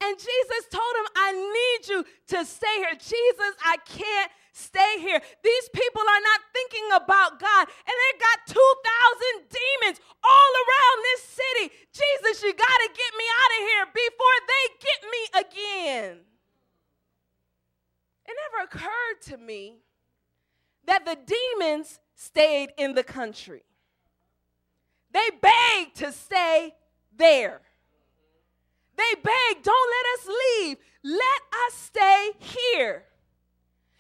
And 0.01 0.17
Jesus 0.17 0.63
told 0.69 0.93
him, 0.99 1.07
I 1.15 1.31
need 1.33 1.87
you 1.87 2.05
to 2.35 2.45
stay 2.45 2.75
here. 2.77 2.93
Jesus, 2.93 3.53
I 3.63 3.77
can't 3.85 4.31
stay 4.51 4.99
here. 4.99 5.21
These 5.43 5.69
people 5.73 6.01
are 6.01 6.23
not 6.23 6.41
thinking 6.53 6.87
about 6.93 7.39
God, 7.39 7.67
and 7.67 7.95
they 7.95 8.13
got 8.19 8.47
2,000 8.47 9.49
demons 9.49 9.99
all 10.23 10.51
around 10.63 10.97
this 11.03 11.23
city. 11.23 11.73
Jesus, 11.91 12.43
you 12.43 12.53
got 12.53 12.79
to 12.85 12.89
get 12.91 13.11
me 13.17 13.25
out 13.39 13.51
of 13.55 13.61
here 13.67 13.85
before 13.95 14.37
they 14.51 14.63
get 14.83 14.99
me 15.11 15.23
again. 15.41 16.19
It 18.27 18.35
never 18.51 18.63
occurred 18.65 19.21
to 19.31 19.37
me 19.37 19.84
that 20.87 21.05
the 21.05 21.17
demons 21.25 21.99
stayed 22.15 22.69
in 22.77 22.93
the 22.93 23.03
country. 23.03 23.63
They 25.11 25.29
begged 25.41 25.95
to 25.97 26.11
stay 26.11 26.75
there. 27.15 27.61
They 28.97 29.13
begged, 29.15 29.63
don't 29.63 29.91
let 29.91 30.19
us 30.19 30.35
leave. 30.59 30.77
Let 31.03 31.41
us 31.67 31.73
stay 31.73 32.31
here. 32.39 33.05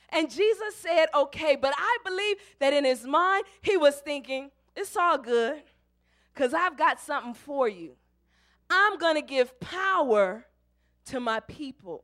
And 0.09 0.29
Jesus 0.29 0.75
said, 0.75 1.07
okay, 1.13 1.55
but 1.55 1.73
I 1.77 1.97
believe 2.05 2.37
that 2.59 2.73
in 2.73 2.85
his 2.85 3.05
mind, 3.05 3.45
he 3.61 3.75
was 3.75 3.95
thinking, 3.97 4.51
it's 4.75 4.95
all 4.95 5.17
good 5.17 5.63
because 6.33 6.53
I've 6.53 6.77
got 6.77 6.99
something 6.99 7.33
for 7.33 7.67
you. 7.67 7.95
I'm 8.69 8.97
going 8.97 9.15
to 9.15 9.21
give 9.21 9.59
power 9.59 10.45
to 11.05 11.19
my 11.19 11.39
people. 11.41 12.03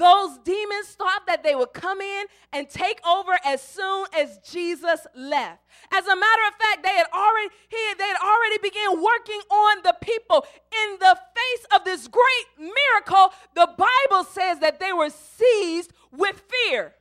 Those 0.00 0.38
demons 0.38 0.86
thought 0.96 1.26
that 1.26 1.42
they 1.42 1.54
would 1.54 1.74
come 1.74 2.00
in 2.00 2.24
and 2.54 2.66
take 2.70 3.06
over 3.06 3.38
as 3.44 3.60
soon 3.60 4.06
as 4.18 4.38
Jesus 4.50 5.06
left. 5.14 5.60
As 5.92 6.06
a 6.06 6.16
matter 6.16 6.42
of 6.48 6.54
fact, 6.54 6.82
they 6.82 6.96
had 6.96 7.06
already 7.12 7.50
he, 7.68 7.94
they 7.98 8.04
had 8.04 8.16
already 8.24 8.56
began 8.62 9.02
working 9.02 9.42
on 9.50 9.82
the 9.82 9.94
people. 10.00 10.46
In 10.72 10.96
the 11.00 11.18
face 11.36 11.66
of 11.74 11.84
this 11.84 12.08
great 12.08 12.46
miracle, 12.58 13.34
the 13.54 13.68
Bible 13.76 14.24
says 14.24 14.58
that 14.60 14.80
they 14.80 14.94
were 14.94 15.10
seized 15.10 15.92
with 16.10 16.44
fear. 16.48 16.94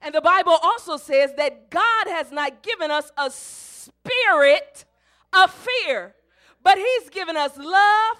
And 0.00 0.14
the 0.14 0.22
Bible 0.22 0.56
also 0.62 0.96
says 0.96 1.34
that 1.36 1.70
God 1.70 2.06
has 2.06 2.32
not 2.32 2.62
given 2.62 2.90
us 2.90 3.12
a 3.18 3.30
spirit 3.30 4.86
of 5.34 5.50
fear, 5.50 6.14
but 6.62 6.78
He's 6.78 7.10
given 7.10 7.36
us 7.36 7.54
love, 7.58 8.16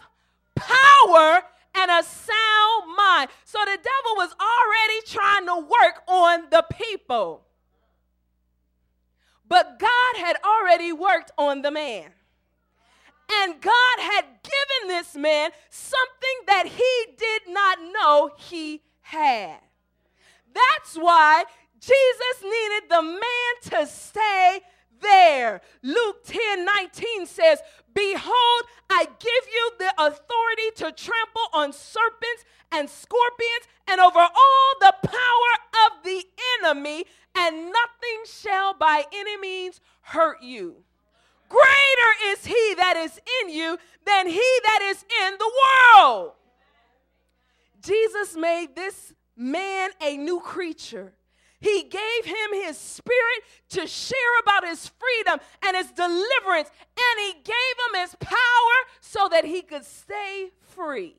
power, 0.54 1.42
and 1.76 1.90
a 1.90 2.02
sound 2.02 2.96
mind. 2.96 3.30
So 3.44 3.58
the 3.60 3.76
devil 3.76 4.16
was 4.16 4.34
already 4.40 5.00
trying 5.06 5.46
to 5.46 5.56
work 5.56 6.02
on 6.08 6.46
the 6.50 6.64
people. 6.72 7.42
But 9.48 9.78
God 9.78 10.16
had 10.16 10.36
already 10.44 10.92
worked 10.92 11.30
on 11.38 11.62
the 11.62 11.70
man. 11.70 12.10
And 13.32 13.60
God 13.60 13.98
had 13.98 14.24
given 14.42 14.88
this 14.88 15.14
man 15.16 15.50
something 15.68 16.38
that 16.46 16.66
he 16.66 17.16
did 17.16 17.42
not 17.48 17.78
know 17.80 18.30
he 18.36 18.82
had. 19.00 19.58
That's 20.52 20.96
why 20.96 21.44
Jesus 21.78 22.42
needed 22.42 22.88
the 22.88 23.02
man 23.02 23.80
to 23.80 23.86
stay 23.86 24.60
there. 25.00 25.60
Luke 25.82 26.24
10 26.24 26.64
19 26.64 27.26
says, 27.26 27.60
Behold, 27.94 28.62
I 28.90 29.06
give 29.18 29.44
you 29.54 29.70
the 29.78 29.92
authority 29.98 30.70
to 30.76 30.92
trample 30.92 31.48
on 31.52 31.72
serpents 31.72 32.44
and 32.72 32.88
scorpions 32.90 33.66
and 33.88 34.00
over 34.00 34.18
all 34.18 34.74
the 34.80 34.94
power 35.02 35.86
of 35.86 36.04
the 36.04 36.24
enemy, 36.60 37.04
and 37.34 37.66
nothing 37.66 38.22
shall 38.26 38.74
by 38.74 39.04
any 39.12 39.36
means 39.36 39.80
hurt 40.02 40.42
you. 40.42 40.76
Greater 41.48 42.12
is 42.24 42.44
he 42.44 42.74
that 42.76 42.96
is 42.96 43.20
in 43.42 43.50
you 43.50 43.78
than 44.04 44.26
he 44.26 44.60
that 44.64 44.80
is 44.82 45.04
in 45.24 45.34
the 45.38 45.52
world. 45.62 46.32
Jesus 47.80 48.36
made 48.36 48.74
this 48.74 49.14
man 49.36 49.90
a 50.02 50.16
new 50.16 50.40
creature. 50.40 51.12
He 51.60 51.84
gave 51.84 52.24
him 52.24 52.52
his 52.52 52.76
spirit 52.76 53.42
to 53.70 53.86
share 53.86 54.38
about 54.42 54.66
his 54.66 54.90
freedom 54.90 55.40
and 55.62 55.76
his 55.76 55.90
deliverance, 55.92 56.70
and 56.96 57.20
he 57.20 57.32
gave 57.42 57.54
him 57.54 58.00
his 58.00 58.14
power 58.20 58.76
so 59.00 59.28
that 59.30 59.44
he 59.44 59.62
could 59.62 59.84
stay 59.84 60.50
free. 60.60 61.16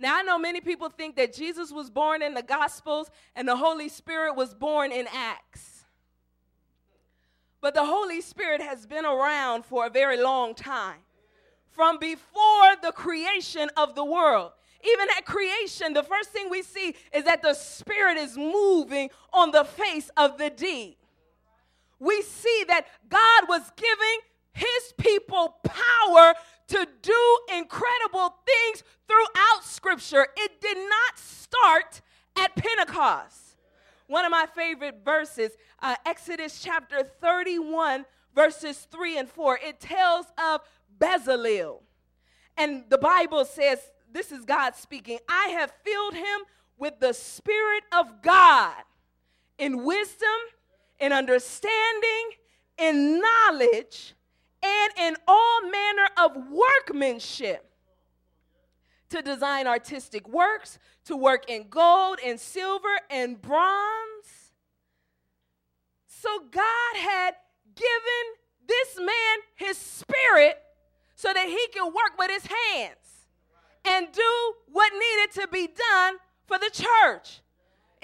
Now, 0.00 0.16
I 0.16 0.22
know 0.22 0.38
many 0.38 0.60
people 0.60 0.88
think 0.88 1.16
that 1.16 1.32
Jesus 1.32 1.70
was 1.70 1.88
born 1.88 2.22
in 2.22 2.34
the 2.34 2.42
Gospels 2.42 3.10
and 3.36 3.46
the 3.46 3.56
Holy 3.56 3.88
Spirit 3.88 4.34
was 4.34 4.52
born 4.52 4.90
in 4.90 5.06
Acts. 5.12 5.84
But 7.60 7.74
the 7.74 7.86
Holy 7.86 8.20
Spirit 8.20 8.60
has 8.60 8.84
been 8.84 9.06
around 9.06 9.64
for 9.64 9.86
a 9.86 9.90
very 9.90 10.20
long 10.20 10.54
time, 10.54 10.98
from 11.70 11.98
before 11.98 12.76
the 12.82 12.92
creation 12.92 13.70
of 13.76 13.94
the 13.94 14.04
world. 14.04 14.52
Even 14.86 15.08
at 15.16 15.24
creation, 15.24 15.94
the 15.94 16.02
first 16.02 16.30
thing 16.30 16.50
we 16.50 16.62
see 16.62 16.94
is 17.12 17.24
that 17.24 17.42
the 17.42 17.54
Spirit 17.54 18.16
is 18.18 18.36
moving 18.36 19.10
on 19.32 19.50
the 19.50 19.64
face 19.64 20.10
of 20.16 20.36
the 20.36 20.50
deep. 20.50 20.98
We 21.98 22.22
see 22.22 22.64
that 22.68 22.86
God 23.08 23.48
was 23.48 23.62
giving 23.76 24.20
his 24.52 24.94
people 24.98 25.56
power 25.64 26.34
to 26.68 26.86
do 27.02 27.38
incredible 27.56 28.34
things 28.46 28.82
throughout 29.08 29.64
Scripture. 29.64 30.28
It 30.36 30.60
did 30.60 30.76
not 30.76 31.18
start 31.18 32.00
at 32.36 32.54
Pentecost. 32.54 33.56
One 34.06 34.24
of 34.24 34.30
my 34.30 34.46
favorite 34.54 35.00
verses, 35.04 35.52
uh, 35.80 35.96
Exodus 36.04 36.60
chapter 36.62 37.02
31, 37.02 38.04
verses 38.34 38.86
3 38.90 39.18
and 39.18 39.28
4, 39.28 39.58
it 39.62 39.80
tells 39.80 40.26
of 40.38 40.60
Bezalel. 40.98 41.80
And 42.56 42.84
the 42.88 42.98
Bible 42.98 43.44
says, 43.44 43.78
this 44.14 44.30
is 44.30 44.44
God 44.44 44.76
speaking, 44.76 45.18
I 45.28 45.48
have 45.48 45.72
filled 45.82 46.14
him 46.14 46.40
with 46.78 47.00
the 47.00 47.12
Spirit 47.12 47.82
of 47.92 48.22
God 48.22 48.76
in 49.58 49.84
wisdom, 49.84 50.28
in 51.00 51.12
understanding, 51.12 52.30
in 52.78 53.20
knowledge, 53.20 54.14
and 54.62 54.92
in 54.98 55.16
all 55.26 55.62
manner 55.68 56.08
of 56.16 56.36
workmanship 56.48 57.68
to 59.10 59.20
design 59.20 59.66
artistic 59.66 60.28
works, 60.28 60.78
to 61.06 61.16
work 61.16 61.50
in 61.50 61.66
gold 61.68 62.20
and 62.24 62.38
silver 62.38 63.00
and 63.10 63.42
bronze. 63.42 64.52
So 66.06 66.38
God 66.52 66.96
had 66.96 67.34
given 67.74 68.24
this 68.66 68.96
man 68.96 69.38
his 69.56 69.76
spirit 69.76 70.62
so 71.16 71.32
that 71.32 71.48
he 71.48 71.66
could 71.76 71.88
work 71.88 72.16
with 72.16 72.30
his 72.30 72.46
hands 72.46 73.03
and 73.84 74.08
do 74.12 74.54
what 74.72 74.92
needed 74.92 75.40
to 75.40 75.48
be 75.48 75.66
done 75.66 76.16
for 76.46 76.58
the 76.58 76.70
church. 76.72 77.40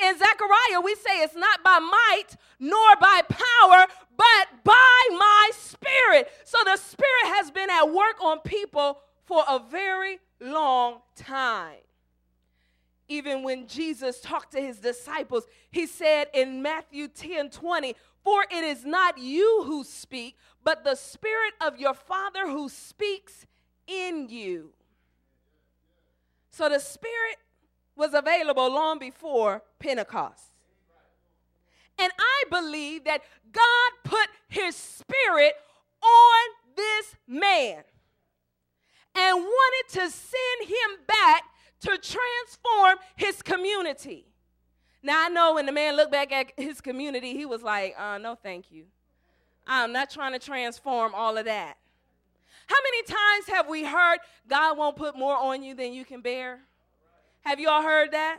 In 0.03 0.19
Zechariah, 0.19 0.81
we 0.83 0.95
say 0.95 1.23
it's 1.23 1.35
not 1.35 1.63
by 1.63 1.79
might 1.79 2.37
nor 2.59 2.97
by 3.01 3.21
power, 3.29 3.87
but 4.17 4.65
by 4.65 5.09
my 5.11 5.51
spirit. 5.55 6.31
So 6.45 6.59
the 6.65 6.77
spirit 6.77 7.27
has 7.37 7.51
been 7.51 7.69
at 7.69 7.85
work 7.93 8.23
on 8.23 8.41
people 8.41 8.99
for 9.25 9.45
a 9.49 9.59
very 9.59 10.19
long 10.41 11.01
time. 11.17 11.77
Even 13.09 13.43
when 13.43 13.67
Jesus 13.67 14.21
talked 14.21 14.53
to 14.53 14.61
his 14.61 14.79
disciples, 14.79 15.45
he 15.71 15.87
said 15.87 16.29
in 16.33 16.63
Matthew 16.63 17.09
10 17.09 17.51
20, 17.51 17.95
For 18.23 18.45
it 18.51 18.65
is 18.65 18.85
not 18.85 19.19
you 19.19 19.65
who 19.67 19.85
speak, 19.85 20.37
but 20.63 20.85
the 20.85 20.95
Spirit 20.95 21.55
of 21.61 21.79
your 21.79 21.95
Father 21.95 22.49
who 22.49 22.69
speaks 22.69 23.47
in 23.87 24.29
you. 24.29 24.71
So 26.51 26.69
the 26.69 26.79
Spirit 26.79 27.37
was 27.97 28.15
available 28.15 28.73
long 28.73 28.99
before 28.99 29.63
Pentecost. 29.79 30.45
And 31.99 32.11
I 32.19 32.45
believe 32.51 33.05
that 33.05 33.21
God 33.53 33.91
put 34.05 34.29
his 34.49 34.75
spirit 34.75 35.53
on 36.03 36.75
this 36.75 37.15
man 37.29 37.83
and 39.15 39.37
wanted 39.37 39.89
to 39.91 40.11
send 40.11 40.69
him 40.69 41.05
back 41.07 41.45
to 41.81 41.99
transform 41.99 42.99
his 43.17 43.43
community. 43.43 44.27
Now, 45.03 45.27
I 45.27 45.29
know 45.29 45.55
when 45.55 45.67
the 45.67 45.73
man 45.73 45.97
looked 45.97 46.13
back 46.13 46.33
at 46.33 46.53
his 46.57 46.81
community, 46.81 47.35
he 47.35 47.45
was 47.47 47.63
like, 47.63 47.95
uh, 47.99 48.19
no, 48.19 48.35
thank 48.35 48.71
you. 48.71 48.85
I'm 49.67 49.93
not 49.93 50.11
trying 50.11 50.33
to 50.33 50.39
transform 50.39 51.15
all 51.15 51.37
of 51.37 51.45
that. 51.45 51.77
How 52.71 52.77
many 52.85 53.03
times 53.03 53.49
have 53.49 53.69
we 53.69 53.85
heard 53.85 54.19
God 54.49 54.79
won't 54.79 54.95
put 54.95 55.19
more 55.19 55.37
on 55.37 55.65
you 55.65 55.75
than 55.75 55.93
you 55.93 56.05
can 56.05 56.21
bear? 56.21 56.61
Have 57.41 57.59
you 57.59 57.69
all 57.69 57.83
heard 57.83 58.13
that? 58.13 58.39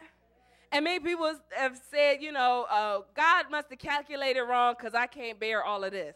And 0.71 0.85
many 0.85 1.01
people 1.01 1.35
have 1.57 1.77
said, 1.91 2.21
you 2.21 2.31
know, 2.31 2.65
uh, 2.69 3.01
God 3.13 3.51
must 3.51 3.69
have 3.71 3.79
calculated 3.79 4.43
wrong 4.43 4.75
because 4.77 4.93
I 4.93 5.05
can't 5.05 5.37
bear 5.37 5.61
all 5.61 5.83
of 5.83 5.91
this. 5.91 6.15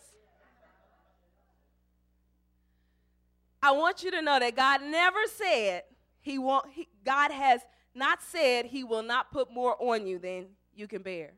I 3.61 3.71
want 3.71 4.01
you 4.01 4.11
to 4.11 4.21
know 4.21 4.39
that 4.39 4.55
God 4.55 4.81
never 4.83 5.19
said 5.35 5.83
he 6.21 6.37
won't. 6.37 6.67
He, 6.71 6.87
God 7.03 7.31
has 7.31 7.59
not 7.93 8.23
said 8.23 8.67
he 8.67 8.85
will 8.85 9.03
not 9.03 9.29
put 9.29 9.51
more 9.51 9.75
on 9.77 10.07
you 10.07 10.19
than 10.19 10.45
you 10.73 10.87
can 10.87 11.01
bear. 11.01 11.33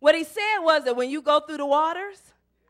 What 0.00 0.14
he 0.14 0.24
said 0.24 0.58
was 0.58 0.84
that 0.84 0.94
when 0.94 1.08
you 1.08 1.22
go 1.22 1.40
through 1.40 1.56
the 1.56 1.66
waters, 1.66 2.20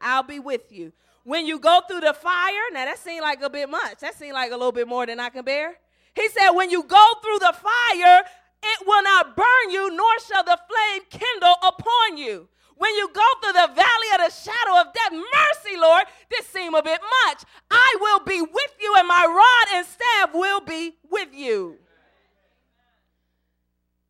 I'll 0.00 0.22
be 0.22 0.38
with 0.38 0.70
you. 0.70 0.92
When 1.26 1.44
you 1.44 1.58
go 1.58 1.80
through 1.88 2.02
the 2.02 2.14
fire, 2.14 2.70
now 2.72 2.84
that 2.84 3.00
seemed 3.00 3.22
like 3.22 3.42
a 3.42 3.50
bit 3.50 3.68
much. 3.68 3.98
That 3.98 4.14
seemed 4.14 4.34
like 4.34 4.52
a 4.52 4.56
little 4.56 4.70
bit 4.70 4.86
more 4.86 5.06
than 5.06 5.18
I 5.18 5.28
can 5.28 5.44
bear. 5.44 5.74
He 6.14 6.28
said, 6.28 6.50
when 6.50 6.70
you 6.70 6.84
go 6.84 7.04
through 7.20 7.40
the 7.40 7.52
fire, 7.52 8.22
it 8.62 8.86
will 8.86 9.02
not 9.02 9.34
burn 9.34 9.70
you, 9.70 9.90
nor 9.90 10.20
shall 10.20 10.44
the 10.44 10.56
flame 10.56 11.02
kindle 11.10 11.56
upon 11.66 12.16
you. 12.16 12.48
When 12.76 12.94
you 12.94 13.10
go 13.12 13.26
through 13.42 13.54
the 13.54 13.72
valley 13.74 14.10
of 14.14 14.18
the 14.18 14.30
shadow 14.30 14.80
of 14.80 14.94
death, 14.94 15.10
mercy, 15.10 15.76
Lord, 15.76 16.04
this 16.30 16.46
seem 16.46 16.76
a 16.76 16.82
bit 16.82 17.00
much. 17.24 17.42
I 17.72 17.96
will 18.00 18.20
be 18.20 18.40
with 18.40 18.76
you, 18.80 18.94
and 18.96 19.08
my 19.08 19.26
rod 19.26 19.78
and 19.78 19.84
staff 19.84 20.30
will 20.32 20.60
be 20.60 20.94
with 21.10 21.34
you. 21.34 21.74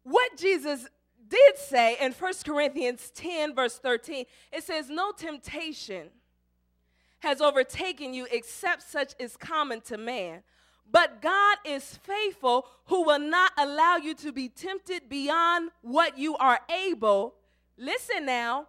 What 0.03 0.37
Jesus 0.37 0.87
did 1.27 1.57
say 1.57 1.97
in 1.99 2.13
1 2.13 2.33
Corinthians 2.45 3.11
10, 3.15 3.55
verse 3.55 3.79
13, 3.79 4.27
it 4.53 4.65
says, 4.65 4.91
No 4.91 5.13
temptation 5.13 6.11
has 7.27 7.41
overtaken 7.41 8.15
you 8.15 8.27
except 8.31 8.89
such 8.89 9.13
is 9.19 9.37
common 9.37 9.81
to 9.81 9.99
man. 9.99 10.43
But 10.89 11.21
God 11.21 11.59
is 11.65 11.99
faithful, 12.05 12.69
who 12.85 13.03
will 13.03 13.19
not 13.19 13.51
allow 13.59 13.97
you 13.97 14.15
to 14.15 14.31
be 14.31 14.49
tempted 14.49 15.09
beyond 15.09 15.71
what 15.83 16.17
you 16.17 16.37
are 16.37 16.61
able. 16.71 17.35
Listen 17.77 18.27
now, 18.27 18.69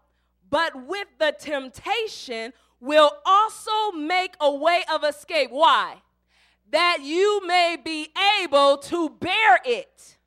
but 0.50 0.88
with 0.88 1.08
the 1.20 1.36
temptation 1.38 2.52
will 2.80 3.12
also 3.26 3.92
make 3.92 4.34
a 4.42 4.52
way 4.52 4.84
of 4.92 5.04
escape. 5.04 5.52
Why? 5.52 6.02
That 6.72 7.00
you 7.04 7.46
may 7.46 7.78
be 7.82 8.10
able 8.42 8.78
to 8.78 9.12
bear 9.12 9.60
it. 9.64 10.18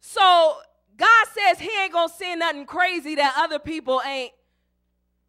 So 0.00 0.58
God 0.98 1.26
says 1.32 1.58
He 1.58 1.70
ain't 1.82 1.94
gonna 1.94 2.12
send 2.12 2.40
nothing 2.40 2.66
crazy 2.66 3.14
that 3.14 3.34
other 3.38 3.58
people 3.58 4.02
ain't 4.04 4.32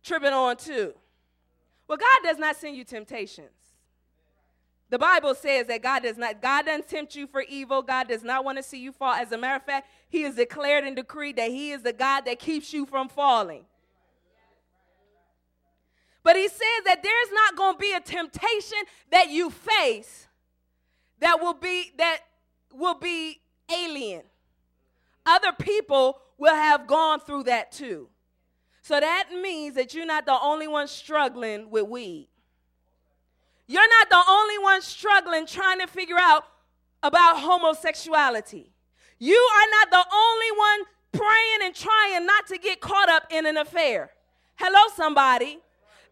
tripping 0.04 0.34
on 0.34 0.58
too. 0.58 0.94
Well, 1.92 1.98
God 1.98 2.24
does 2.24 2.38
not 2.38 2.56
send 2.56 2.78
you 2.78 2.86
temptations. 2.86 3.50
The 4.90 4.98
Bible 4.98 5.36
says 5.36 5.68
that 5.68 5.84
God 5.84 6.04
does 6.04 6.18
not, 6.18 6.42
God 6.42 6.66
doesn't 6.66 6.88
tempt 6.88 7.18
you 7.18 7.28
for 7.28 7.42
evil. 7.42 7.82
God 7.82 8.08
does 8.08 8.24
not 8.24 8.46
want 8.46 8.58
to 8.60 8.64
see 8.64 8.80
you 8.80 8.94
fall. 8.94 9.12
As 9.12 9.34
a 9.34 9.38
matter 9.38 9.58
of 9.58 9.64
fact, 9.64 9.90
He 10.08 10.22
has 10.22 10.36
declared 10.36 10.86
and 10.86 10.96
decreed 10.96 11.36
that 11.36 11.50
He 11.50 11.72
is 11.72 11.82
the 11.82 11.92
God 11.92 12.22
that 12.22 12.40
keeps 12.40 12.72
you 12.72 12.86
from 12.86 13.10
falling. 13.10 13.66
But 16.24 16.38
He 16.38 16.48
says 16.48 16.84
that 16.86 17.04
there's 17.04 17.34
not 17.34 17.58
going 17.58 17.74
to 17.74 17.80
be 17.80 17.94
a 17.94 18.00
temptation 18.00 18.78
that 19.12 19.30
you 19.30 19.50
face 19.50 20.30
that 21.20 21.42
will 21.42 21.56
be 21.56 21.92
that 21.98 22.20
will 22.74 22.96
be 22.96 23.42
alien. 23.70 24.22
Other 25.26 25.52
people 25.52 26.20
will 26.38 26.56
have 26.56 26.88
gone 26.88 27.20
through 27.20 27.44
that 27.44 27.74
too. 27.74 28.08
So 28.82 29.00
that 29.00 29.30
means 29.42 29.76
that 29.76 29.94
you're 29.94 30.06
not 30.06 30.26
the 30.26 30.38
only 30.42 30.68
one 30.68 30.88
struggling 30.88 31.70
with 31.70 31.88
weed. 31.88 32.28
You're 33.68 33.88
not 33.88 34.10
the 34.10 34.22
only 34.28 34.58
one 34.58 34.82
struggling 34.82 35.46
trying 35.46 35.80
to 35.80 35.88
figure 35.88 36.18
out 36.20 36.44
about 37.04 37.40
homosexuality. 37.40 38.72
You 39.20 39.50
are 39.56 39.68
not 39.72 39.92
the 39.92 40.06
only 40.14 40.52
one 40.58 40.80
praying 41.12 41.60
and 41.64 41.76
trying 41.76 42.26
not 42.26 42.48
to 42.48 42.58
get 42.58 42.82
caught 42.82 43.10
up 43.10 43.24
in 43.30 43.46
an 43.46 43.58
affair. 43.58 44.12
Hello, 44.56 44.80
somebody. 44.96 45.60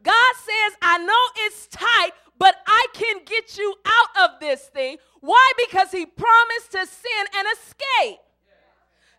God 0.03 0.34
says, 0.36 0.77
I 0.82 0.97
know 0.99 1.45
it's 1.45 1.67
tight, 1.67 2.12
but 2.38 2.55
I 2.65 2.86
can 2.93 3.21
get 3.25 3.58
you 3.58 3.73
out 3.86 4.29
of 4.29 4.39
this 4.39 4.62
thing. 4.67 4.97
Why? 5.21 5.51
Because 5.58 5.91
He 5.91 6.05
promised 6.05 6.71
to 6.71 6.86
sin 6.86 7.25
and 7.36 7.47
escape. 7.53 8.19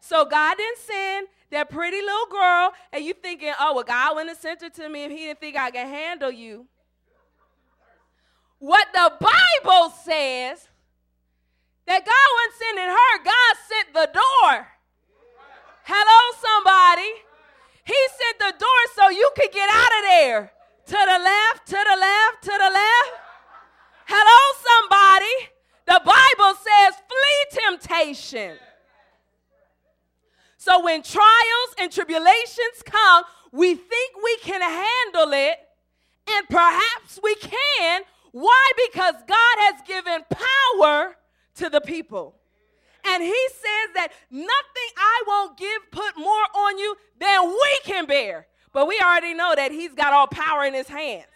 So 0.00 0.24
God 0.24 0.56
didn't 0.56 0.78
send 0.78 1.26
that 1.50 1.70
pretty 1.70 2.00
little 2.00 2.26
girl, 2.30 2.72
and 2.92 3.04
you 3.04 3.12
thinking, 3.12 3.52
oh, 3.60 3.74
well, 3.74 3.84
God 3.84 4.14
wouldn't 4.14 4.30
have 4.30 4.38
sent 4.38 4.62
her 4.62 4.70
to 4.70 4.88
me 4.88 5.04
if 5.04 5.10
He 5.10 5.16
didn't 5.18 5.40
think 5.40 5.56
I 5.56 5.70
could 5.70 5.86
handle 5.86 6.30
you. 6.30 6.66
What 8.58 8.88
the 8.92 9.12
Bible 9.20 9.90
says 10.04 10.68
that 11.86 12.04
God 12.04 12.28
wasn't 12.36 12.54
sending 12.60 12.90
her, 12.90 13.24
God 13.24 13.56
sent 13.68 13.94
the 13.94 14.10
door. 14.12 14.66
Hello, 15.84 16.36
somebody. 16.38 17.10
He 17.84 17.96
sent 18.18 18.38
the 18.38 18.58
door 18.58 18.80
so 18.94 19.10
you 19.10 19.30
could 19.34 19.50
get 19.50 19.68
out 19.68 19.92
of 19.98 20.04
there. 20.08 20.52
To 20.86 20.92
the 20.92 21.18
left, 21.18 21.66
to 21.66 21.72
the 21.72 21.96
left, 21.98 22.42
to 22.42 22.50
the 22.50 22.70
left. 22.70 23.12
Hello, 24.06 24.40
somebody. 24.68 25.50
The 25.86 26.00
Bible 26.04 26.58
says, 26.58 26.94
flee 27.08 27.62
temptation. 27.66 28.58
So 30.60 30.84
when 30.84 31.02
trials 31.02 31.70
and 31.78 31.90
tribulations 31.90 32.82
come, 32.84 33.24
we 33.50 33.74
think 33.74 34.12
we 34.22 34.36
can 34.42 34.60
handle 34.60 35.32
it, 35.32 35.58
and 36.28 36.48
perhaps 36.48 37.18
we 37.22 37.34
can 37.36 38.02
why? 38.32 38.70
Because 38.90 39.14
God 39.26 39.56
has 39.58 39.82
given 39.86 40.22
power 40.30 41.16
to 41.56 41.68
the 41.68 41.80
people. 41.80 42.36
And 43.04 43.22
he 43.22 43.48
says 43.48 43.94
that 43.94 44.08
nothing 44.30 44.90
I 44.96 45.22
won't 45.26 45.56
give 45.56 45.90
put 45.90 46.16
more 46.16 46.44
on 46.54 46.78
you 46.78 46.96
than 47.18 47.48
we 47.48 47.80
can 47.84 48.06
bear. 48.06 48.46
But 48.72 48.86
we 48.86 49.00
already 49.00 49.34
know 49.34 49.54
that 49.56 49.72
he's 49.72 49.94
got 49.94 50.12
all 50.12 50.26
power 50.26 50.64
in 50.64 50.74
his 50.74 50.86
hands. 50.86 51.26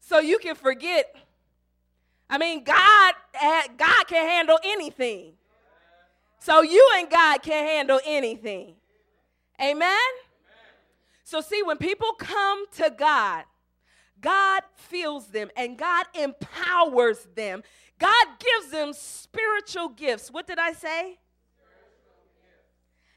So 0.00 0.20
you 0.20 0.38
can 0.38 0.54
forget. 0.54 1.14
I 2.30 2.38
mean, 2.38 2.64
God, 2.64 3.14
eh, 3.34 3.62
God 3.76 4.06
can 4.06 4.26
handle 4.26 4.58
anything. 4.64 5.32
So 6.38 6.62
you 6.62 6.88
and 6.96 7.10
God 7.10 7.42
can 7.42 7.66
handle 7.66 8.00
anything. 8.04 8.74
Amen? 9.60 9.98
So, 11.24 11.40
see, 11.40 11.62
when 11.62 11.76
people 11.76 12.12
come 12.12 12.66
to 12.76 12.94
God, 12.96 13.44
God 14.20 14.62
fills 14.76 15.26
them 15.26 15.50
and 15.56 15.76
God 15.76 16.06
empowers 16.14 17.26
them. 17.34 17.62
God 17.98 18.26
gives 18.38 18.70
them 18.70 18.92
spiritual 18.92 19.88
gifts. 19.88 20.30
What 20.30 20.46
did 20.46 20.58
I 20.58 20.72
say? 20.72 21.18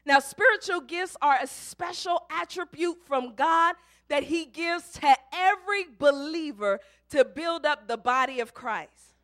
Now, 0.04 0.18
spiritual 0.18 0.80
gifts 0.80 1.16
are 1.22 1.38
a 1.40 1.46
special 1.46 2.26
attribute 2.30 2.98
from 3.06 3.34
God 3.34 3.76
that 4.08 4.24
He 4.24 4.44
gives 4.44 4.90
to 4.94 5.14
every 5.32 5.84
believer 5.98 6.80
to 7.10 7.24
build 7.24 7.64
up 7.64 7.86
the 7.86 7.96
body 7.96 8.40
of 8.40 8.54
Christ. 8.54 9.14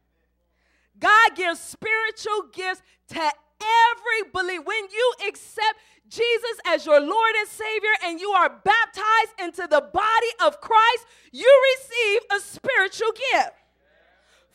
God 0.98 1.34
gives 1.34 1.60
spiritual 1.60 2.50
gifts 2.52 2.82
to 3.08 3.32
every 3.60 4.30
believer. 4.32 4.64
When 4.64 4.84
you 4.92 5.14
accept 5.28 5.78
Jesus 6.08 6.58
as 6.66 6.86
your 6.86 7.00
Lord 7.00 7.34
and 7.38 7.48
Savior 7.48 7.90
and 8.04 8.20
you 8.20 8.30
are 8.30 8.48
baptized 8.48 9.32
into 9.40 9.66
the 9.68 9.80
body 9.80 10.32
of 10.44 10.60
Christ, 10.60 11.06
you 11.32 11.62
receive 11.74 12.20
a 12.32 12.40
spiritual 12.40 13.12
gift. 13.32 13.52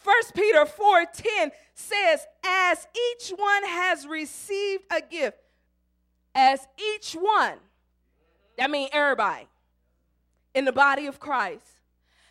1 0.03 0.33
Peter 0.33 0.65
4:10 0.65 1.51
says, 1.73 2.25
"As 2.43 2.87
each 2.95 3.29
one 3.29 3.63
has 3.65 4.07
received 4.07 4.85
a 4.89 5.01
gift, 5.01 5.37
as 6.33 6.67
each 6.77 7.13
one, 7.13 7.59
that 8.57 8.71
means 8.71 8.89
everybody 8.93 9.47
in 10.53 10.65
the 10.65 10.71
body 10.71 11.05
of 11.05 11.19
Christ, 11.19 11.79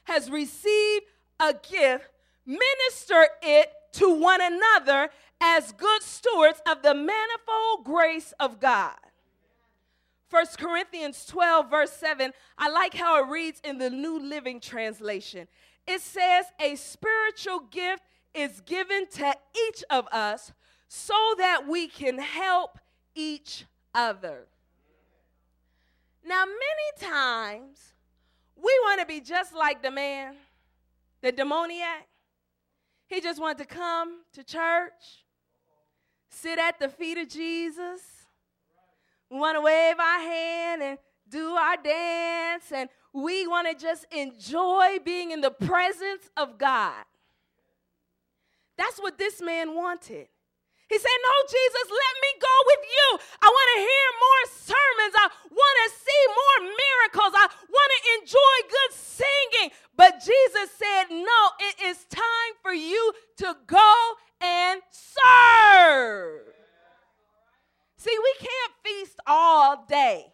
has 0.05 0.31
received 0.31 1.07
a 1.39 1.55
gift, 1.55 2.11
minister 2.45 3.29
it 3.43 3.73
to 3.93 4.11
one 4.11 4.41
another 4.41 5.11
as 5.41 5.73
good 5.73 6.03
stewards 6.03 6.61
of 6.67 6.83
the 6.83 6.95
manifold 6.95 7.85
grace 7.85 8.33
of 8.39 8.61
God. 8.61 8.97
1 10.31 10.47
Corinthians 10.59 11.25
12, 11.27 11.71
verse 11.71 11.93
7, 11.93 12.33
I 12.57 12.69
like 12.69 12.95
how 12.95 13.23
it 13.23 13.29
reads 13.29 13.61
in 13.65 13.79
the 13.79 13.91
New 13.91 14.21
Living 14.21 14.61
Translation. 14.61 15.49
It 15.87 16.01
says, 16.01 16.47
A 16.61 16.77
spiritual 16.77 17.61
gift 17.71 18.05
is 18.33 18.61
given 18.61 19.07
to 19.15 19.35
each 19.69 19.83
of 19.91 20.07
us 20.13 20.53
so 20.87 21.35
that 21.39 21.67
we 21.67 21.89
can 21.89 22.19
help 22.19 22.79
each 23.15 23.65
other. 23.95 24.47
Now, 26.25 26.45
many 26.45 27.13
times 27.13 27.95
we 28.57 28.73
want 28.85 29.01
to 29.01 29.07
be 29.07 29.21
just 29.21 29.55
like 29.55 29.83
the 29.83 29.91
man, 29.91 30.35
the 31.23 31.33
demoniac. 31.33 32.07
He 33.07 33.21
just 33.21 33.41
wanted 33.41 33.59
to 33.59 33.65
come 33.65 34.21
to 34.35 34.45
church, 34.45 35.25
sit 36.31 36.59
at 36.59 36.79
the 36.79 36.89
feet 36.89 37.19
of 37.19 37.29
Jesus, 37.29 38.01
we 39.31 39.39
want 39.39 39.57
to 39.57 39.61
wave 39.61 39.99
our 39.99 40.21
hand 40.21 40.83
and 40.83 40.99
do 41.29 41.51
our 41.51 41.77
dance, 41.77 42.73
and 42.73 42.89
we 43.13 43.47
want 43.47 43.69
to 43.69 43.75
just 43.75 44.07
enjoy 44.11 44.99
being 45.05 45.31
in 45.31 45.41
the 45.41 45.51
presence 45.51 46.31
of 46.37 46.59
God. 46.59 47.05
That's 48.77 48.99
what 48.99 49.19
this 49.19 49.41
man 49.43 49.75
wanted. 49.75 50.29
He 50.91 50.99
said, 50.99 51.19
No, 51.23 51.35
Jesus, 51.47 51.87
let 51.87 52.15
me 52.19 52.31
go 52.43 52.57
with 52.67 52.83
you. 52.83 53.09
I 53.41 53.47
want 53.47 53.69
to 53.75 53.81
hear 53.87 54.07
more 54.19 54.43
sermons. 54.51 55.15
I 55.15 55.27
want 55.47 55.77
to 55.87 55.89
see 55.95 56.23
more 56.27 56.59
miracles. 56.67 57.33
I 57.39 57.47
want 57.47 57.91
to 57.95 58.01
enjoy 58.19 58.57
good 58.67 58.93
singing. 58.99 59.71
But 59.95 60.19
Jesus 60.19 60.75
said, 60.75 61.15
No, 61.15 61.41
it 61.63 61.77
is 61.87 62.05
time 62.11 62.55
for 62.61 62.75
you 62.75 63.13
to 63.39 63.55
go 63.69 63.95
and 64.41 64.83
serve. 64.91 66.43
See, 67.97 68.17
we 68.19 68.35
can't 68.41 68.73
feast 68.83 69.21
all 69.29 69.87
day. 69.89 70.27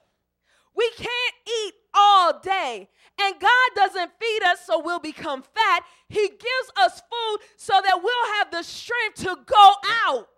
We 0.75 0.91
can't 0.97 1.35
eat 1.47 1.75
all 1.93 2.41
day. 2.41 2.89
And 3.21 3.41
God 3.41 3.69
doesn't 3.75 4.13
feed 4.21 4.43
us 4.45 4.65
so 4.65 4.81
we'll 4.83 5.01
become 5.01 5.43
fat. 5.43 5.85
He 6.09 6.29
gives 6.29 6.71
us 6.79 7.01
food 7.01 7.39
so 7.57 7.75
that 7.85 8.01
we'll 8.03 8.35
have 8.37 8.51
the 8.51 8.63
strength 8.63 9.17
to 9.25 9.37
go 9.47 9.73
out. 10.07 10.29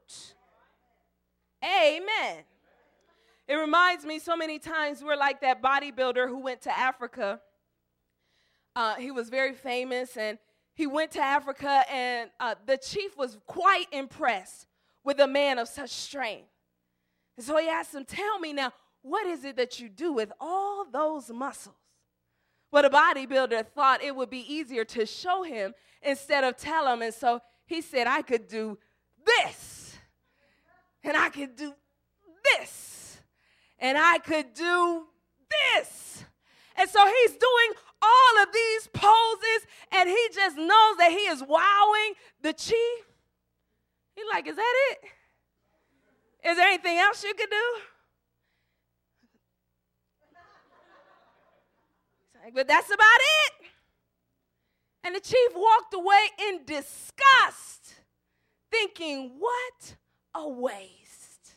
Amen. 1.65 2.45
It 3.47 3.55
reminds 3.55 4.05
me 4.05 4.19
so 4.19 4.37
many 4.37 4.59
times 4.59 5.03
we're 5.03 5.17
like 5.17 5.41
that 5.41 5.63
bodybuilder 5.63 6.29
who 6.29 6.39
went 6.39 6.63
to 6.63 6.79
Africa. 6.79 7.41
Uh, 8.77 8.95
he 8.97 9.11
was 9.11 9.29
very 9.29 9.55
famous 9.55 10.17
and 10.17 10.39
he 10.75 10.87
went 10.87 11.11
to 11.13 11.21
Africa, 11.21 11.83
and 11.91 12.31
uh, 12.39 12.55
the 12.65 12.77
chief 12.77 13.17
was 13.17 13.37
quite 13.49 13.87
impressed 13.91 14.69
with 15.03 15.19
a 15.19 15.27
man 15.27 15.59
of 15.59 15.67
such 15.67 15.91
strength. 15.91 16.47
And 17.37 17.45
so 17.45 17.57
he 17.59 17.69
asked 17.69 17.93
him, 17.93 18.05
Tell 18.05 18.39
me 18.39 18.53
now, 18.53 18.73
what 19.03 19.27
is 19.27 19.45
it 19.45 19.57
that 19.57 19.81
you 19.81 19.89
do 19.89 20.13
with 20.13 20.31
all 20.41 20.85
those 20.85 21.31
muscles? 21.31 21.75
Well, 22.71 22.85
the 22.85 22.91
bodybuilder 22.91 23.67
thought 23.75 24.05
it 24.05 24.15
would 24.15 24.31
be 24.31 24.53
easier 24.53 24.85
to 24.85 25.05
show 25.05 25.43
him 25.43 25.75
instead 26.01 26.45
of 26.45 26.57
tell 26.57 26.87
him. 26.87 27.03
And 27.03 27.13
so 27.15 27.41
he 27.67 27.81
said, 27.81 28.07
I 28.07 28.23
could 28.23 28.47
do 28.47 28.79
this, 29.27 29.88
and 31.09 31.17
I 31.17 31.31
could 31.31 31.57
do 31.57 31.75
this, 32.53 33.19
and 33.79 33.97
I 33.97 34.19
could 34.19 34.53
do 34.55 35.07
this. 35.51 36.25
And 36.77 36.89
so 36.89 37.05
he's 37.07 37.33
doing 37.33 37.73
all 38.01 38.43
of 38.43 38.53
these 38.53 38.89
poses, 38.93 39.67
and 39.91 40.09
he 40.09 40.29
just 40.33 40.57
knows 40.57 40.97
that 40.99 41.11
he 41.11 41.27
is 41.27 41.43
wowing 41.43 42.13
the 42.43 42.53
chief. 42.53 43.05
He's 44.15 44.27
like, 44.31 44.47
Is 44.47 44.57
that 44.57 44.75
it? 44.91 44.99
Is 46.51 46.57
there 46.57 46.69
anything 46.69 46.99
else 46.99 47.25
you 47.25 47.35
could 47.35 47.51
do? 47.51 47.81
But 52.55 52.69
that's 52.69 52.89
about 52.89 53.03
it. 53.03 53.69
And 55.05 55.15
the 55.15 55.21
chief 55.21 55.51
walked 55.55 55.93
away 55.95 56.29
in 56.49 56.65
disgust, 56.65 57.95
thinking, 58.71 59.33
What 59.39 59.97
a 60.39 60.49
waste. 60.49 61.55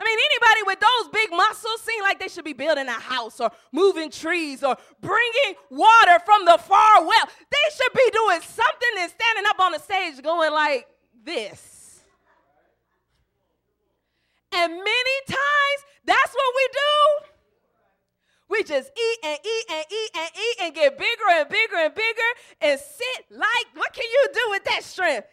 I 0.00 0.04
mean, 0.04 0.16
anybody 0.16 0.62
with 0.66 0.80
those 0.80 1.12
big 1.12 1.30
muscles 1.30 1.82
seem 1.82 2.02
like 2.02 2.20
they 2.20 2.28
should 2.28 2.44
be 2.44 2.52
building 2.52 2.86
a 2.86 2.92
house 2.92 3.40
or 3.40 3.50
moving 3.72 4.10
trees 4.10 4.62
or 4.62 4.76
bringing 5.00 5.54
water 5.70 6.18
from 6.24 6.44
the 6.44 6.56
far 6.58 7.04
well. 7.04 7.28
They 7.50 7.76
should 7.76 7.92
be 7.92 8.08
doing 8.12 8.40
something 8.40 8.94
and 9.00 9.10
standing 9.10 9.44
up 9.48 9.58
on 9.58 9.72
the 9.72 9.80
stage 9.80 10.22
going 10.22 10.52
like 10.52 10.86
this. 11.24 12.00
And 14.52 14.72
many 14.72 15.16
times, 15.26 15.80
that's 16.04 16.32
what 16.32 16.54
we 16.56 16.68
do. 16.72 17.26
We 18.50 18.62
just 18.62 18.90
eat 18.96 19.18
and 19.24 19.38
eat 19.44 19.64
and 19.70 19.84
eat 19.90 20.10
and 20.16 20.30
eat 20.34 20.56
and 20.62 20.74
get 20.74 20.96
bigger 20.96 21.28
and 21.32 21.48
bigger 21.48 21.76
and 21.76 21.94
bigger 21.94 22.30
and 22.62 22.80
sit 22.80 23.26
like, 23.30 23.66
what 23.74 23.92
can 23.92 24.06
you 24.10 24.28
do 24.32 24.40
with 24.50 24.64
that 24.64 24.84
strength? 24.84 25.26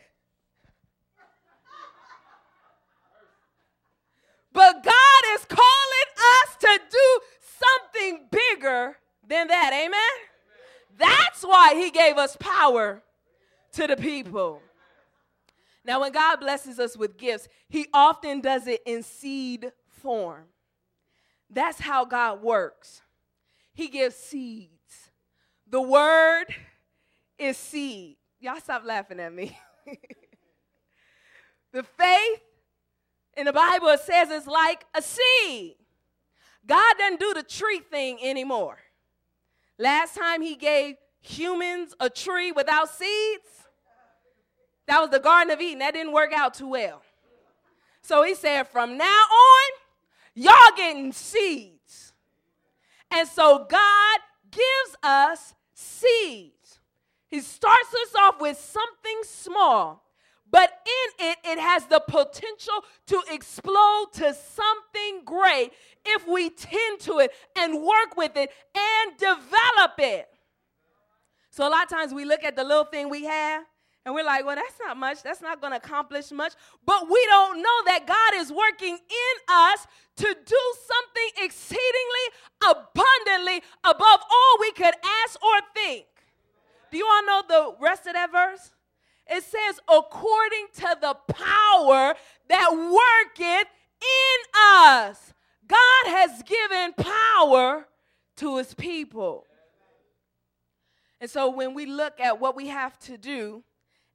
But 4.55 4.83
God 4.83 5.23
is 5.33 5.45
calling 5.49 6.09
us 6.17 6.55
to 6.61 6.79
do 6.89 7.19
something 7.59 8.27
bigger 8.31 8.95
than 9.27 9.49
that. 9.49 9.71
Amen? 9.73 10.97
That's 10.97 11.43
why 11.43 11.75
He 11.75 11.91
gave 11.91 12.15
us 12.17 12.37
power 12.39 13.03
to 13.73 13.85
the 13.85 13.97
people. 13.97 14.61
Now, 15.83 15.99
when 15.99 16.13
God 16.13 16.37
blesses 16.37 16.79
us 16.79 16.95
with 16.95 17.17
gifts, 17.17 17.49
He 17.67 17.87
often 17.93 18.39
does 18.39 18.65
it 18.65 18.81
in 18.85 19.03
seed 19.03 19.73
form. 19.89 20.45
That's 21.49 21.81
how 21.81 22.05
God 22.05 22.41
works. 22.41 23.01
He 23.73 23.89
gives 23.89 24.15
seeds. 24.15 24.71
The 25.69 25.81
word 25.81 26.45
is 27.37 27.57
seed. 27.57 28.15
Y'all 28.39 28.61
stop 28.61 28.83
laughing 28.85 29.19
at 29.19 29.33
me. 29.33 29.57
the 31.73 31.83
faith 31.83 32.41
in 33.37 33.45
the 33.45 33.53
Bible, 33.53 33.89
it 33.89 33.99
says 33.99 34.29
it's 34.29 34.47
like 34.47 34.85
a 34.93 35.01
seed. 35.01 35.75
God 36.65 36.95
doesn't 36.97 37.19
do 37.19 37.33
the 37.33 37.43
tree 37.43 37.79
thing 37.79 38.17
anymore. 38.23 38.77
Last 39.77 40.15
time 40.15 40.41
he 40.41 40.55
gave 40.55 40.95
humans 41.21 41.93
a 41.99 42.09
tree 42.09 42.51
without 42.51 42.89
seeds, 42.89 43.47
that 44.87 44.99
was 45.01 45.09
the 45.09 45.19
Garden 45.19 45.51
of 45.51 45.59
Eden. 45.59 45.79
That 45.79 45.93
didn't 45.93 46.13
work 46.13 46.31
out 46.33 46.53
too 46.53 46.69
well. 46.69 47.01
So 48.01 48.23
he 48.23 48.35
said, 48.35 48.67
from 48.67 48.97
now 48.97 49.03
on, 49.05 49.71
y'all 50.35 50.53
getting 50.77 51.11
seeds. 51.11 52.13
And 53.09 53.27
so 53.27 53.65
God 53.69 54.19
gives 54.51 54.95
us 55.01 55.55
seeds. 55.73 56.79
He 57.27 57.41
starts 57.41 57.93
us 57.93 58.15
off 58.15 58.39
with 58.39 58.57
something 58.57 59.21
small 59.23 60.04
but 60.49 60.71
in 60.85 61.27
it, 61.27 61.37
it 61.43 61.59
has 61.59 61.85
the 61.87 61.99
potential 61.99 62.83
to 63.07 63.21
explode 63.31 64.07
to 64.13 64.33
something 64.33 65.21
great 65.25 65.71
if 66.05 66.27
we 66.27 66.49
tend 66.49 66.99
to 67.01 67.19
it 67.19 67.31
and 67.57 67.81
work 67.81 68.15
with 68.15 68.35
it 68.35 68.51
and 68.75 69.17
develop 69.17 69.93
it. 69.99 70.27
So, 71.49 71.67
a 71.67 71.69
lot 71.69 71.83
of 71.83 71.89
times 71.89 72.13
we 72.13 72.25
look 72.25 72.43
at 72.43 72.55
the 72.55 72.63
little 72.63 72.83
thing 72.83 73.09
we 73.09 73.25
have 73.25 73.63
and 74.05 74.13
we're 74.13 74.23
like, 74.23 74.45
well, 74.45 74.55
that's 74.55 74.77
not 74.79 74.97
much. 74.97 75.23
That's 75.23 75.41
not 75.41 75.59
going 75.59 75.71
to 75.71 75.77
accomplish 75.77 76.31
much. 76.31 76.53
But 76.85 77.09
we 77.09 77.25
don't 77.27 77.57
know 77.57 77.81
that 77.87 78.05
God 78.05 78.39
is 78.39 78.51
working 78.51 78.93
in 78.93 79.35
us 79.49 79.87
to 80.17 80.25
do 80.25 80.73
something 80.87 81.43
exceedingly 81.43 82.25
abundantly 82.61 83.63
above 83.83 84.19
all 84.21 84.57
we 84.59 84.71
could 84.73 84.93
ask 85.23 85.41
or 85.43 85.59
think. 85.73 86.05
Do 86.91 86.97
you 86.99 87.07
all 87.07 87.25
know 87.25 87.43
the 87.47 87.75
rest 87.81 88.05
of 88.05 88.13
that 88.13 88.31
verse? 88.31 88.71
It 89.27 89.43
says, 89.43 89.79
according 89.89 90.67
to 90.75 90.97
the 91.01 91.15
power 91.33 92.15
that 92.49 92.71
worketh 92.71 93.67
in 94.01 94.37
us. 94.55 95.33
God 95.67 96.07
has 96.07 96.43
given 96.43 96.93
power 96.93 97.87
to 98.37 98.57
his 98.57 98.73
people. 98.73 99.45
And 101.19 101.29
so 101.29 101.49
when 101.49 101.73
we 101.73 101.85
look 101.85 102.19
at 102.19 102.39
what 102.39 102.55
we 102.55 102.67
have 102.67 102.99
to 102.99 103.17
do 103.17 103.63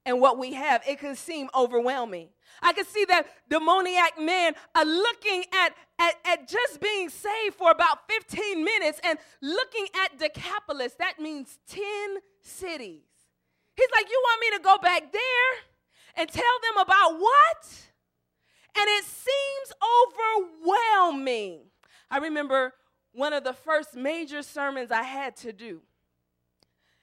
and 0.06 0.20
what 0.20 0.38
we 0.38 0.52
have, 0.52 0.82
it 0.86 1.00
can 1.00 1.16
seem 1.16 1.48
overwhelming. 1.54 2.28
I 2.62 2.72
can 2.72 2.84
see 2.84 3.04
that 3.06 3.26
demoniac 3.48 4.20
men 4.20 4.54
are 4.74 4.84
looking 4.84 5.44
at, 5.52 5.74
at, 5.98 6.14
at 6.24 6.48
just 6.48 6.80
being 6.80 7.08
saved 7.08 7.56
for 7.56 7.70
about 7.70 8.08
15 8.08 8.64
minutes 8.64 9.00
and 9.02 9.18
looking 9.40 9.86
at 10.04 10.18
Decapolis. 10.18 10.94
That 10.98 11.18
means 11.18 11.58
10 11.68 11.82
cities. 12.42 13.09
He's 13.76 13.88
like, 13.94 14.08
You 14.10 14.20
want 14.24 14.40
me 14.40 14.56
to 14.56 14.62
go 14.62 14.78
back 14.78 15.12
there 15.12 15.50
and 16.16 16.28
tell 16.28 16.42
them 16.62 16.82
about 16.82 17.18
what? 17.18 17.82
And 18.76 18.88
it 18.88 19.04
seems 19.04 19.72
overwhelming. 20.68 21.60
I 22.10 22.18
remember 22.18 22.74
one 23.12 23.32
of 23.32 23.44
the 23.44 23.52
first 23.52 23.94
major 23.94 24.42
sermons 24.42 24.90
I 24.90 25.02
had 25.02 25.36
to 25.38 25.52
do. 25.52 25.80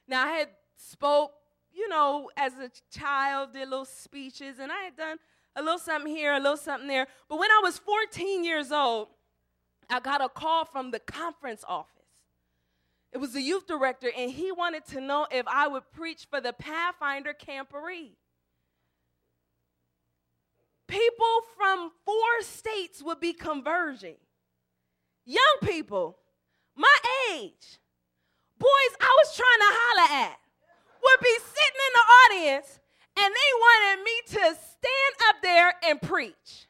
Now, 0.07 0.25
I 0.25 0.31
had 0.31 0.49
spoke, 0.75 1.31
you 1.73 1.89
know, 1.89 2.29
as 2.37 2.53
a 2.53 2.71
child, 2.97 3.53
did 3.53 3.67
little 3.67 3.85
speeches, 3.85 4.59
and 4.59 4.71
I 4.71 4.83
had 4.83 4.95
done 4.95 5.17
a 5.55 5.61
little 5.61 5.79
something 5.79 6.13
here, 6.13 6.33
a 6.33 6.39
little 6.39 6.57
something 6.57 6.87
there. 6.87 7.07
But 7.27 7.39
when 7.39 7.51
I 7.51 7.59
was 7.63 7.77
14 7.79 8.43
years 8.43 8.71
old, 8.71 9.09
I 9.89 9.99
got 9.99 10.21
a 10.21 10.29
call 10.29 10.65
from 10.65 10.91
the 10.91 10.99
conference 10.99 11.63
office. 11.67 11.96
It 13.11 13.19
was 13.19 13.33
the 13.33 13.41
youth 13.41 13.67
director, 13.67 14.11
and 14.15 14.29
he 14.29 14.51
wanted 14.51 14.85
to 14.87 15.01
know 15.01 15.27
if 15.31 15.47
I 15.47 15.67
would 15.67 15.91
preach 15.91 16.27
for 16.29 16.41
the 16.41 16.53
Pathfinder 16.53 17.33
Camporee. 17.33 18.11
People 20.87 21.41
from 21.57 21.91
four 22.05 22.41
states 22.41 23.01
would 23.01 23.19
be 23.19 23.33
converging. 23.33 24.17
Young 25.25 25.57
people, 25.63 26.17
my 26.75 26.97
age, 27.33 27.79
boys 28.57 28.93
I 29.01 29.15
was 29.23 29.35
trying 29.35 29.59
to 29.59 29.77
holler 29.77 30.25
at, 30.25 30.39
would 31.03 31.19
be 31.21 31.37
sitting 31.39 31.81
in 31.87 31.93
the 31.93 32.45
audience, 32.45 32.79
and 33.19 33.33
they 33.33 33.51
wanted 33.59 34.03
me 34.03 34.21
to 34.27 34.59
stand 34.61 35.15
up 35.27 35.35
there 35.41 35.73
and 35.85 36.01
preach. 36.01 36.66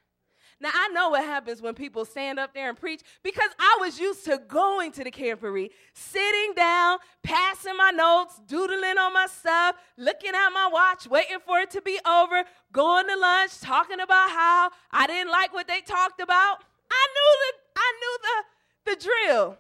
Now, 0.60 0.72
I 0.74 0.88
know 0.89 1.10
what 1.10 1.24
happens 1.24 1.62
when 1.62 1.76
people 1.76 2.04
stand 2.04 2.39
up 2.39 2.54
there 2.54 2.67
and 2.70 2.78
preach 2.78 3.02
because 3.22 3.50
I 3.60 3.78
was 3.80 4.00
used 4.00 4.26
to 4.26 4.41
going 4.48 4.91
to 4.93 5.04
the 5.04 5.12
camporee, 5.12 5.70
sitting 5.93 6.54
down, 6.56 6.98
passing 7.22 7.78
my 7.78 7.91
notes, 7.91 8.41
doodling 8.48 8.98
on 8.98 9.13
my 9.13 9.28
stuff, 9.28 9.76
looking 9.98 10.32
at 10.32 10.50
my 10.50 10.67
watch, 10.72 11.08
waiting 11.08 11.38
for 11.46 11.60
it 11.60 11.70
to 11.72 11.82
be 11.84 12.00
over, 12.08 12.43
going 12.72 13.08
to 13.08 13.15
lunch, 13.15 13.60
talking 13.60 14.00
about 14.00 14.32
how 14.32 14.72
I 14.91 15.06
didn't 15.06 15.32
like 15.32 15.54
what 15.54 15.67
they 15.67 15.82
talked 15.82 16.20
about. 16.20 16.63
I 16.89 17.08
knew 17.13 17.38
the, 17.43 17.54
I 17.76 17.93
knew 18.02 18.17
the, 18.24 18.96
the 18.96 19.06
drill. 19.06 19.58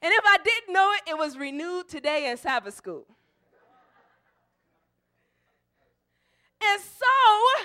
And 0.00 0.12
if 0.14 0.24
I 0.24 0.38
didn't 0.42 0.72
know 0.72 0.92
it, 0.92 1.10
it 1.10 1.18
was 1.18 1.36
renewed 1.36 1.88
today 1.90 2.30
in 2.30 2.38
Sabbath 2.38 2.74
school. 2.74 3.04
And 6.62 6.80
so, 6.80 7.64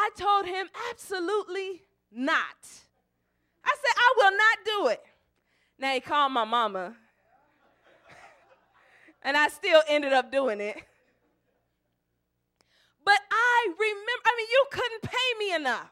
I 0.00 0.10
told 0.16 0.46
him, 0.46 0.68
absolutely 0.90 1.82
not. 2.12 2.56
I 3.64 3.74
said, 3.82 3.94
I 3.96 4.14
will 4.16 4.30
not 4.30 4.58
do 4.64 4.88
it. 4.92 5.02
Now 5.76 5.92
he 5.92 6.00
called 6.00 6.30
my 6.30 6.44
mama, 6.44 6.94
and 9.22 9.36
I 9.36 9.48
still 9.48 9.82
ended 9.88 10.12
up 10.12 10.30
doing 10.30 10.60
it. 10.60 10.76
But 13.04 13.18
I 13.28 13.66
remember, 13.66 14.22
I 14.24 14.34
mean, 14.36 14.46
you 14.50 14.64
couldn't 14.70 15.02
pay 15.02 15.38
me 15.40 15.54
enough. 15.54 15.90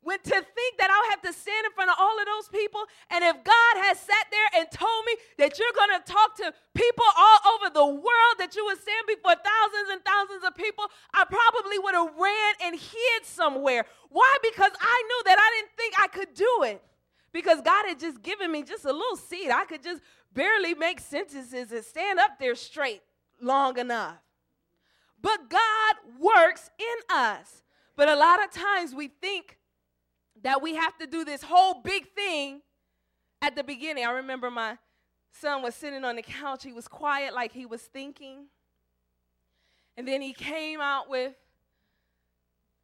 When 0.00 0.18
to 0.18 0.30
think 0.30 0.72
that 0.78 0.90
I'll 0.90 1.10
have 1.10 1.22
to 1.22 1.32
stand 1.32 1.66
in 1.66 1.72
front 1.72 1.90
of 1.90 1.96
all 1.98 2.18
of 2.18 2.26
those 2.26 2.48
people, 2.48 2.84
and 3.10 3.24
if 3.24 3.42
God 3.42 3.74
has 3.82 3.98
sat 3.98 4.26
there 4.30 4.62
and 4.62 4.70
told 4.70 5.04
me 5.04 5.14
that 5.38 5.58
you're 5.58 5.74
going 5.74 5.98
to 5.98 6.04
talk 6.06 6.36
to 6.36 6.54
people 6.74 7.04
all 7.18 7.40
over 7.54 7.68
the 7.74 7.84
world, 7.84 8.34
that 8.38 8.54
you 8.54 8.64
would 8.66 8.80
stand 8.80 9.06
before 9.06 9.34
thousands 9.34 9.88
and 9.90 10.00
thousands 10.04 10.44
of 10.46 10.54
people, 10.54 10.84
I 11.12 11.26
probably 11.26 11.78
would 11.78 11.94
have 11.94 12.14
ran 12.14 12.54
and 12.62 12.74
hid 12.78 13.24
somewhere. 13.24 13.84
Why? 14.08 14.36
Because 14.42 14.72
I 14.80 15.02
knew 15.08 15.22
that 15.26 15.38
I 15.38 15.48
didn't 15.58 15.74
think 15.76 15.94
I 15.98 16.06
could 16.06 16.34
do 16.34 16.62
it. 16.62 16.82
Because 17.32 17.60
God 17.60 17.86
had 17.86 18.00
just 18.00 18.22
given 18.22 18.50
me 18.50 18.62
just 18.62 18.84
a 18.84 18.92
little 18.92 19.16
seed. 19.16 19.50
I 19.50 19.64
could 19.66 19.82
just 19.82 20.00
barely 20.32 20.74
make 20.74 21.00
sentences 21.00 21.72
and 21.72 21.84
stand 21.84 22.18
up 22.18 22.38
there 22.38 22.54
straight 22.54 23.02
long 23.40 23.78
enough. 23.78 24.16
But 25.20 25.50
God 25.50 25.96
works 26.18 26.70
in 26.78 27.14
us. 27.14 27.62
But 27.96 28.08
a 28.08 28.16
lot 28.16 28.42
of 28.42 28.50
times 28.50 28.94
we 28.94 29.08
think 29.08 29.57
that 30.42 30.62
we 30.62 30.74
have 30.74 30.96
to 30.98 31.06
do 31.06 31.24
this 31.24 31.42
whole 31.42 31.80
big 31.82 32.12
thing 32.14 32.62
at 33.42 33.56
the 33.56 33.64
beginning. 33.64 34.04
I 34.04 34.10
remember 34.12 34.50
my 34.50 34.78
son 35.32 35.62
was 35.62 35.74
sitting 35.74 36.04
on 36.04 36.16
the 36.16 36.22
couch, 36.22 36.64
he 36.64 36.72
was 36.72 36.88
quiet 36.88 37.34
like 37.34 37.52
he 37.52 37.66
was 37.66 37.82
thinking. 37.82 38.46
And 39.96 40.06
then 40.06 40.20
he 40.20 40.32
came 40.32 40.80
out 40.80 41.08
with 41.08 41.34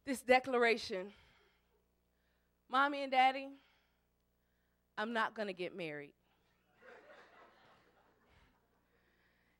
this 0.05 0.21
declaration 0.21 1.11
Mommy 2.69 3.03
and 3.03 3.11
Daddy, 3.11 3.49
I'm 4.97 5.13
not 5.13 5.35
going 5.35 5.47
to 5.47 5.53
get 5.53 5.77
married. 5.77 6.11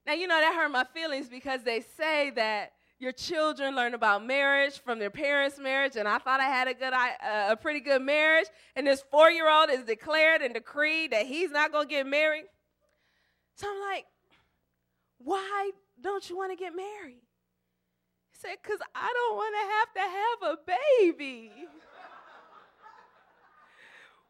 Now, 0.05 0.13
you 0.13 0.27
know, 0.27 0.39
that 0.39 0.53
hurt 0.53 0.69
my 0.69 0.83
feelings 0.83 1.29
because 1.29 1.63
they 1.63 1.81
say 1.81 2.31
that 2.31 2.73
your 3.05 3.13
children 3.13 3.75
learn 3.75 3.93
about 3.93 4.25
marriage 4.25 4.79
from 4.79 4.97
their 4.97 5.11
parents' 5.11 5.59
marriage, 5.59 5.95
and 5.95 6.07
I 6.07 6.17
thought 6.17 6.39
I 6.39 6.45
had 6.45 6.67
a 6.67 6.73
good, 6.73 6.91
uh, 6.91 7.51
a 7.51 7.55
pretty 7.55 7.79
good 7.79 8.01
marriage. 8.01 8.47
And 8.75 8.87
this 8.87 9.03
four-year-old 9.11 9.69
is 9.69 9.83
declared 9.83 10.41
and 10.41 10.55
decreed 10.55 11.11
that 11.11 11.27
he's 11.27 11.51
not 11.51 11.71
going 11.71 11.87
to 11.87 11.93
get 11.93 12.07
married. 12.07 12.45
So 13.57 13.67
I'm 13.69 13.79
like, 13.91 14.05
why 15.19 15.69
don't 16.01 16.27
you 16.27 16.35
want 16.35 16.51
to 16.51 16.57
get 16.57 16.75
married? 16.75 17.21
He 18.31 18.37
said, 18.39 18.55
because 18.61 18.79
I 18.95 19.13
don't 19.13 19.35
want 19.35 19.55
to 19.55 19.61
have 19.75 19.93
to 19.93 20.01
have 20.01 20.41
a 20.51 20.57
baby. 21.03 21.51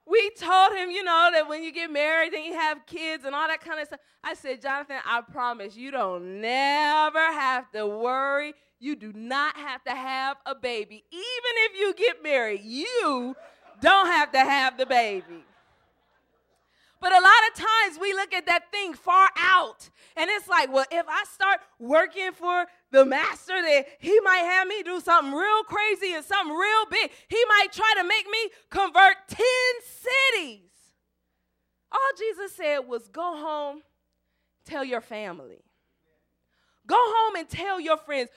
we 0.06 0.30
told 0.32 0.74
him, 0.74 0.92
you 0.92 1.04
know, 1.04 1.30
that 1.32 1.48
when 1.48 1.64
you 1.64 1.72
get 1.72 1.90
married 1.90 2.34
and 2.34 2.44
you 2.44 2.52
have 2.54 2.86
kids 2.86 3.24
and 3.24 3.34
all 3.34 3.48
that 3.48 3.62
kind 3.62 3.80
of 3.80 3.88
stuff. 3.88 4.02
I 4.22 4.34
said, 4.34 4.62
Jonathan, 4.62 4.98
I 5.06 5.22
promise 5.22 5.78
you 5.78 5.92
don't 5.92 6.42
never 6.42 7.20
have 7.20 7.72
to 7.72 7.88
worry. 7.88 8.54
You 8.80 8.96
do 8.96 9.14
not 9.14 9.56
have 9.58 9.84
to 9.86 9.92
have 9.92 10.38
a 10.46 10.56
baby. 10.56 11.04
Even 11.12 11.54
if 11.66 11.80
you 11.80 11.94
get 11.94 12.22
married, 12.22 12.62
you 12.64 13.36
don't 13.82 14.08
have 14.08 14.32
to 14.34 14.40
have 14.40 14.78
the 14.78 14.86
baby. 14.86 15.44
But 17.02 17.12
a 17.12 17.22
lot 17.22 17.40
of 17.50 17.56
times 17.56 18.00
we 18.00 18.14
look 18.14 18.34
at 18.34 18.48
that 18.48 18.72
thing 18.72 18.94
far 18.94 19.30
out, 19.38 19.90
and 20.16 20.30
it's 20.30 20.48
like, 20.48 20.74
well, 20.74 20.86
if 20.90 21.06
I 21.08 21.24
start 21.32 21.60
working 21.78 22.32
for 22.32 22.66
the 22.90 23.06
master, 23.06 23.62
that 23.62 23.86
he 24.00 24.20
might 24.22 24.38
have 24.38 24.68
me 24.68 24.82
do 24.82 25.00
something 25.00 25.34
real 25.34 25.64
crazy 25.64 26.14
and 26.14 26.26
something 26.26 26.56
real 26.56 26.86
big. 26.90 27.12
He 27.28 27.44
might 27.48 27.72
try 27.72 27.94
to 27.98 28.04
make 28.04 28.26
me 28.28 28.50
convert 28.70 29.18
10 29.28 29.46
cities. 29.84 30.62
All 31.92 32.00
Jesus 32.18 32.56
said 32.56 32.80
was, 32.80 33.08
go 33.08 33.38
home, 33.38 33.82
tell 34.66 34.84
your 34.84 35.02
family. 35.02 35.64
Go 36.88 36.98
home 36.98 37.36
and 37.36 37.48
tell 37.48 37.80
your 37.80 37.98
friends. 37.98 38.30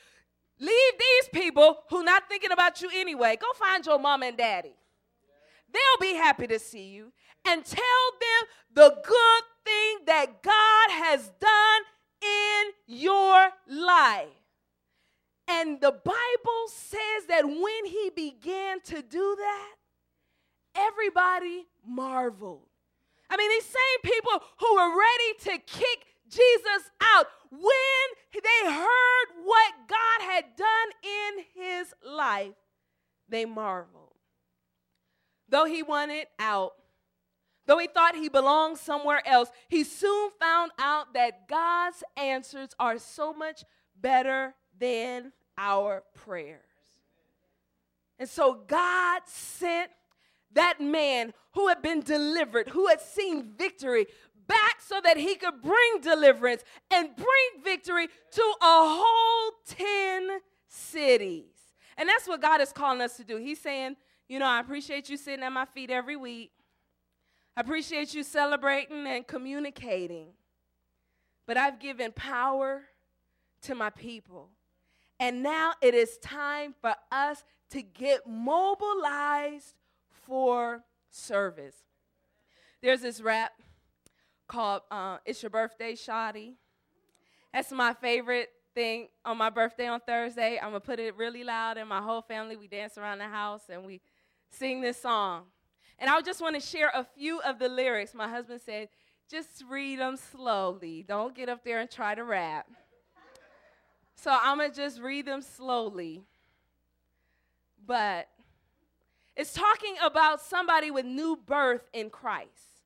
Leave 0.61 0.92
these 0.99 1.29
people 1.33 1.79
who 1.88 2.03
not 2.03 2.29
thinking 2.29 2.53
about 2.53 2.83
you 2.83 2.90
anyway. 2.92 3.37
Go 3.40 3.47
find 3.55 3.85
your 3.87 3.99
mom 3.99 4.23
and 4.23 4.37
daddy. 4.37 4.75
They'll 5.73 6.01
be 6.01 6.16
happy 6.16 6.47
to 6.47 6.59
see 6.59 6.88
you 6.88 7.12
and 7.47 7.64
tell 7.64 7.83
them 8.21 8.49
the 8.75 8.97
good 9.05 9.42
thing 9.64 9.99
that 10.07 10.42
God 10.42 10.90
has 10.90 11.31
done 11.40 11.83
in 12.23 12.73
your 12.87 13.49
life. 13.68 14.29
And 15.47 15.81
the 15.81 15.92
Bible 15.92 16.64
says 16.68 17.27
that 17.29 17.47
when 17.47 17.87
he 17.87 18.11
began 18.14 18.81
to 18.83 19.03
do 19.03 19.37
that, 19.38 19.75
everybody 20.75 21.66
marveled. 21.87 22.66
I 23.31 23.37
mean, 23.37 23.51
these 23.51 23.64
same 23.64 24.12
people 24.12 24.42
who 24.59 24.75
were 24.75 24.99
ready 24.99 25.35
to 25.44 25.59
kick 25.66 26.05
Jesus 26.29 26.91
out, 27.01 27.27
when 27.51 27.62
they 28.33 28.71
heard 28.71 29.27
what 29.45 29.73
God 29.88 30.31
had 30.31 30.45
done 30.57 30.88
in 31.03 31.45
his 31.55 31.95
life, 32.05 32.55
they 33.29 33.45
marveled. 33.45 34.12
Though 35.49 35.64
he 35.64 35.83
wanted 35.83 36.27
out, 36.38 36.75
though 37.67 37.79
he 37.79 37.87
thought 37.87 38.14
he 38.14 38.29
belonged 38.29 38.79
somewhere 38.79 39.27
else, 39.27 39.51
he 39.69 39.85
soon 39.85 40.31
found 40.38 40.73
out 40.79 41.14
that 41.14 41.49
God's 41.49 42.05
answers 42.17 42.71
are 42.79 42.99
so 42.99 43.33
much 43.33 43.64
better 44.01 44.55
than 44.79 45.33
our 45.57 46.05
prayers. 46.14 46.61
And 48.19 48.29
so 48.29 48.55
God 48.67 49.23
sent 49.27 49.91
that 50.53 50.81
man 50.81 51.33
who 51.53 51.69
had 51.69 51.83
been 51.83 52.01
delivered, 52.01 52.69
who 52.69 52.87
had 52.88 53.01
seen 53.01 53.53
victory, 53.57 54.07
back 54.49 54.81
so 54.81 55.01
that 55.05 55.17
he 55.17 55.37
could 55.37 55.63
bring 55.63 56.01
deliverance 56.03 56.65
and 56.91 57.15
bring 57.15 57.63
victory 57.63 58.09
to 58.33 58.43
a 58.63 58.67
whole 58.67 59.53
10 59.67 60.41
cities. 60.67 61.45
And 61.97 62.09
that's 62.09 62.27
what 62.27 62.41
God 62.41 62.61
is 62.61 62.73
calling 62.73 63.01
us 63.01 63.17
to 63.19 63.25
do. 63.25 63.37
He's 63.37 63.61
saying, 63.61 63.97
you 64.29 64.39
know, 64.39 64.47
I 64.47 64.61
appreciate 64.61 65.09
you 65.09 65.17
sitting 65.17 65.45
at 65.45 65.53
my 65.53 65.65
feet 65.65 65.91
every 65.91 66.17
week. 66.17 66.51
I 67.57 67.61
appreciate 67.61 68.15
you 68.15 68.23
celebrating 68.23 69.07
and 69.07 69.27
communicating. 69.27 70.29
But 71.47 71.57
I've 71.57 71.79
given 71.81 72.13
power 72.13 72.83
to 73.63 73.75
my 73.75 73.91
people. 73.91 74.51
And 75.19 75.43
now 75.43 75.73
it 75.83 75.95
is 75.95 76.19
time 76.19 76.75
for 76.81 76.95
us 77.11 77.45
to 77.71 77.83
get 77.83 78.29
mobilized 78.29 79.75
for 80.11 80.85
service. 81.11 81.77
There's 82.81 83.01
this 83.01 83.21
rap 83.21 83.53
called 84.49 84.83
uh, 84.91 85.19
It's 85.25 85.43
Your 85.43 85.51
Birthday, 85.51 85.93
Shawty. 85.93 86.55
That's 87.53 87.71
my 87.71 87.95
favorite 87.95 88.49
thing 88.75 89.09
on 89.25 89.37
my 89.37 89.51
birthday 89.51 89.87
on 89.87 90.01
Thursday. 90.01 90.59
I'm 90.61 90.71
going 90.71 90.81
to 90.81 90.87
put 90.87 90.99
it 90.99 91.17
really 91.17 91.45
loud, 91.45 91.77
and 91.77 91.89
my 91.89 92.01
whole 92.01 92.23
family, 92.23 92.57
we 92.57 92.67
dance 92.67 92.99
around 92.99 93.19
the 93.19 93.29
house 93.29 93.63
and 93.69 93.85
we 93.85 94.01
sing 94.51 94.81
this 94.81 95.01
song. 95.01 95.45
And 95.99 96.11
I 96.11 96.21
just 96.21 96.41
want 96.41 96.55
to 96.55 96.61
share 96.61 96.91
a 96.95 97.05
few 97.05 97.41
of 97.41 97.59
the 97.59 97.69
lyrics. 97.69 98.15
My 98.15 98.29
husband 98.29 98.61
said, 98.65 98.89
just 99.31 99.65
read 99.69 99.99
them 99.99 100.17
slowly. 100.17 101.05
Don't 101.07 101.35
get 101.35 101.49
up 101.49 101.65
there 101.65 101.81
and 101.81 101.91
try 101.91 102.15
to 102.15 102.25
rap. 102.25 102.67
So 104.15 104.37
I'm 104.41 104.59
going 104.59 104.71
to 104.71 104.77
just 104.77 105.01
read 105.01 105.27
them 105.27 105.43
slowly. 105.43 106.23
But 107.87 108.29
it's 109.37 109.53
talking 109.53 109.97
about 110.03 110.41
somebody 110.41 110.91
with 110.91 111.05
new 111.05 111.37
birth 111.37 111.89
in 111.93 112.11
Christ. 112.11 112.78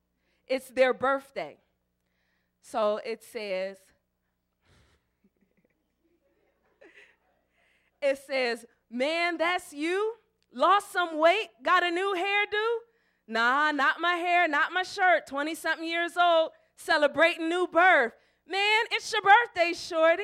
It's 0.47 0.69
their 0.69 0.93
birthday. 0.93 1.57
So 2.61 2.99
it 3.05 3.23
says, 3.23 3.77
it 8.01 8.19
says, 8.25 8.65
man, 8.89 9.37
that's 9.37 9.73
you? 9.73 10.13
Lost 10.53 10.91
some 10.91 11.17
weight? 11.17 11.49
Got 11.63 11.83
a 11.83 11.91
new 11.91 12.15
hairdo? 12.17 12.77
Nah, 13.27 13.71
not 13.71 13.99
my 13.99 14.15
hair, 14.15 14.47
not 14.47 14.71
my 14.71 14.83
shirt. 14.83 15.27
20 15.27 15.55
something 15.55 15.87
years 15.87 16.17
old, 16.17 16.51
celebrating 16.75 17.49
new 17.49 17.67
birth. 17.67 18.13
Man, 18.47 18.83
it's 18.91 19.11
your 19.11 19.21
birthday, 19.21 19.73
shorty. 19.73 20.23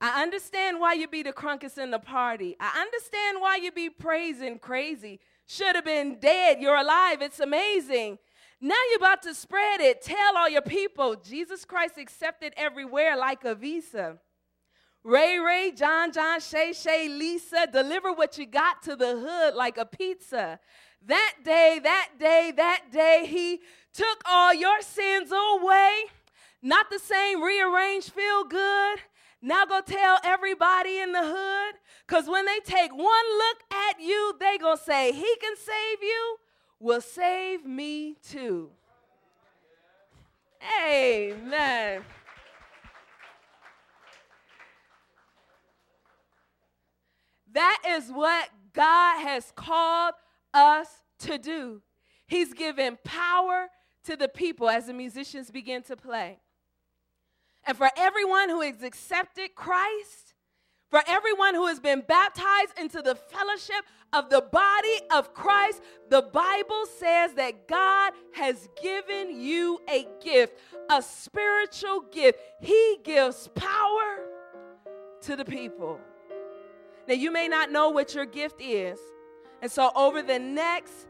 I 0.00 0.22
understand 0.22 0.80
why 0.80 0.94
you 0.94 1.08
be 1.08 1.22
the 1.22 1.32
crunkest 1.32 1.78
in 1.78 1.90
the 1.90 1.98
party. 1.98 2.56
I 2.60 2.80
understand 2.80 3.40
why 3.40 3.56
you 3.56 3.72
be 3.72 3.88
praising 3.88 4.58
crazy. 4.58 5.20
Should 5.46 5.76
have 5.76 5.84
been 5.84 6.18
dead. 6.20 6.60
You're 6.60 6.76
alive. 6.76 7.22
It's 7.22 7.40
amazing. 7.40 8.18
Now 8.60 8.76
you're 8.90 8.98
about 8.98 9.22
to 9.22 9.34
spread 9.34 9.80
it. 9.80 10.02
Tell 10.02 10.36
all 10.36 10.48
your 10.48 10.62
people 10.62 11.16
Jesus 11.16 11.64
Christ 11.64 11.98
accepted 11.98 12.52
everywhere 12.56 13.16
like 13.16 13.44
a 13.44 13.54
visa. 13.54 14.18
Ray 15.02 15.38
Ray, 15.38 15.72
John 15.76 16.12
John, 16.12 16.40
Shay 16.40 16.72
Shay, 16.72 17.08
Lisa, 17.08 17.68
deliver 17.70 18.12
what 18.12 18.38
you 18.38 18.46
got 18.46 18.82
to 18.84 18.96
the 18.96 19.18
hood 19.18 19.54
like 19.54 19.76
a 19.76 19.84
pizza. 19.84 20.58
That 21.06 21.34
day, 21.44 21.78
that 21.82 22.12
day, 22.18 22.52
that 22.56 22.84
day, 22.90 23.26
he 23.28 23.60
took 23.92 24.22
all 24.24 24.54
your 24.54 24.80
sins 24.80 25.30
away. 25.30 26.04
Not 26.62 26.88
the 26.88 26.98
same 26.98 27.42
rearranged, 27.42 28.12
feel 28.12 28.44
good. 28.44 28.98
Now 29.42 29.66
go 29.66 29.82
tell 29.82 30.18
everybody 30.24 30.98
in 30.98 31.12
the 31.12 31.22
hood. 31.22 31.74
Because 32.06 32.26
when 32.26 32.46
they 32.46 32.60
take 32.64 32.90
one 32.90 33.26
look 33.38 33.58
at 33.70 34.00
you, 34.00 34.34
they 34.40 34.56
to 34.56 34.76
say, 34.82 35.12
He 35.12 35.36
can 35.38 35.54
save 35.56 36.02
you, 36.02 36.36
will 36.84 37.00
save 37.00 37.64
me 37.64 38.14
too. 38.30 38.68
Amen. 40.86 42.02
That 47.52 47.82
is 47.88 48.10
what 48.10 48.50
God 48.74 49.22
has 49.22 49.50
called 49.56 50.14
us 50.52 50.88
to 51.20 51.38
do. 51.38 51.80
He's 52.26 52.52
given 52.52 52.98
power 53.02 53.68
to 54.04 54.16
the 54.16 54.28
people 54.28 54.68
as 54.68 54.86
the 54.86 54.92
musicians 54.92 55.50
begin 55.50 55.82
to 55.84 55.96
play. 55.96 56.38
And 57.66 57.78
for 57.78 57.88
everyone 57.96 58.50
who 58.50 58.60
has 58.60 58.82
accepted 58.82 59.54
Christ, 59.54 60.23
for 60.94 61.02
everyone 61.08 61.56
who 61.56 61.66
has 61.66 61.80
been 61.80 62.04
baptized 62.06 62.78
into 62.80 63.02
the 63.02 63.16
fellowship 63.16 63.84
of 64.12 64.30
the 64.30 64.40
body 64.40 65.00
of 65.10 65.34
Christ, 65.34 65.82
the 66.08 66.22
Bible 66.22 66.86
says 67.00 67.34
that 67.34 67.66
God 67.66 68.12
has 68.32 68.68
given 68.80 69.40
you 69.40 69.80
a 69.90 70.06
gift, 70.22 70.56
a 70.88 71.02
spiritual 71.02 72.02
gift. 72.12 72.38
He 72.60 72.98
gives 73.02 73.48
power 73.56 74.20
to 75.22 75.34
the 75.34 75.44
people. 75.44 75.98
Now, 77.08 77.14
you 77.14 77.32
may 77.32 77.48
not 77.48 77.72
know 77.72 77.88
what 77.88 78.14
your 78.14 78.26
gift 78.26 78.60
is. 78.60 79.00
And 79.62 79.72
so, 79.72 79.90
over 79.96 80.22
the 80.22 80.38
next 80.38 81.08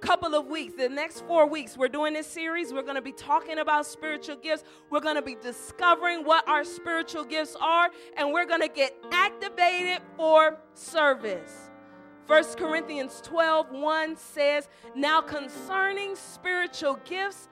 couple 0.00 0.34
of 0.34 0.46
weeks, 0.46 0.74
the 0.76 0.88
next 0.88 1.24
four 1.26 1.46
weeks, 1.46 1.76
we're 1.76 1.88
doing 1.88 2.14
this 2.14 2.26
series. 2.26 2.72
We're 2.72 2.82
going 2.82 2.96
to 2.96 3.02
be 3.02 3.12
talking 3.12 3.58
about 3.58 3.86
spiritual 3.86 4.36
gifts. 4.36 4.64
We're 4.88 5.00
going 5.00 5.16
to 5.16 5.22
be 5.22 5.36
discovering 5.40 6.24
what 6.24 6.48
our 6.48 6.64
spiritual 6.64 7.24
gifts 7.24 7.56
are, 7.60 7.90
and 8.16 8.32
we're 8.32 8.46
going 8.46 8.62
to 8.62 8.68
get 8.68 8.96
activated 9.12 10.02
for 10.16 10.58
service. 10.74 11.70
1 12.26 12.44
Corinthians 12.56 13.20
12 13.24 13.70
1 13.72 14.16
says, 14.16 14.68
Now 14.94 15.20
concerning 15.20 16.16
spiritual 16.16 16.98
gifts, 17.04 17.48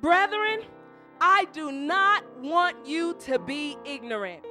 brethren, 0.00 0.62
I 1.20 1.46
do 1.52 1.70
not 1.70 2.24
want 2.40 2.86
you 2.86 3.14
to 3.20 3.38
be 3.38 3.76
ignorant. 3.84 4.44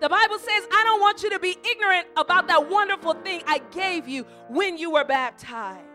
The 0.00 0.08
Bible 0.08 0.38
says, 0.38 0.66
I 0.72 0.82
don't 0.84 1.00
want 1.00 1.22
you 1.22 1.30
to 1.30 1.38
be 1.38 1.56
ignorant 1.70 2.08
about 2.16 2.48
that 2.48 2.68
wonderful 2.68 3.14
thing 3.14 3.42
I 3.46 3.60
gave 3.70 4.08
you 4.08 4.26
when 4.48 4.76
you 4.76 4.90
were 4.90 5.04
baptized. 5.04 5.91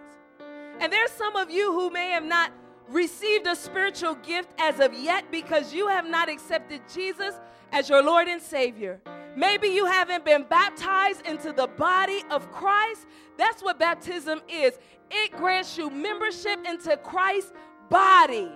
And 0.79 0.91
there's 0.91 1.11
some 1.11 1.35
of 1.35 1.49
you 1.49 1.71
who 1.71 1.89
may 1.89 2.11
have 2.11 2.23
not 2.23 2.51
received 2.89 3.47
a 3.47 3.55
spiritual 3.55 4.15
gift 4.15 4.49
as 4.59 4.79
of 4.79 4.93
yet 4.93 5.29
because 5.31 5.73
you 5.73 5.87
have 5.87 6.07
not 6.07 6.29
accepted 6.29 6.81
Jesus 6.93 7.35
as 7.71 7.89
your 7.89 8.03
Lord 8.03 8.27
and 8.27 8.41
Savior. 8.41 9.01
Maybe 9.35 9.67
you 9.67 9.85
haven't 9.85 10.25
been 10.25 10.45
baptized 10.49 11.25
into 11.27 11.51
the 11.51 11.67
body 11.67 12.23
of 12.31 12.51
Christ. 12.51 13.05
That's 13.37 13.61
what 13.61 13.77
baptism 13.77 14.41
is. 14.49 14.79
It 15.11 15.31
grants 15.31 15.77
you 15.77 15.89
membership 15.89 16.65
into 16.65 16.97
Christ's 16.97 17.53
body. 17.89 18.49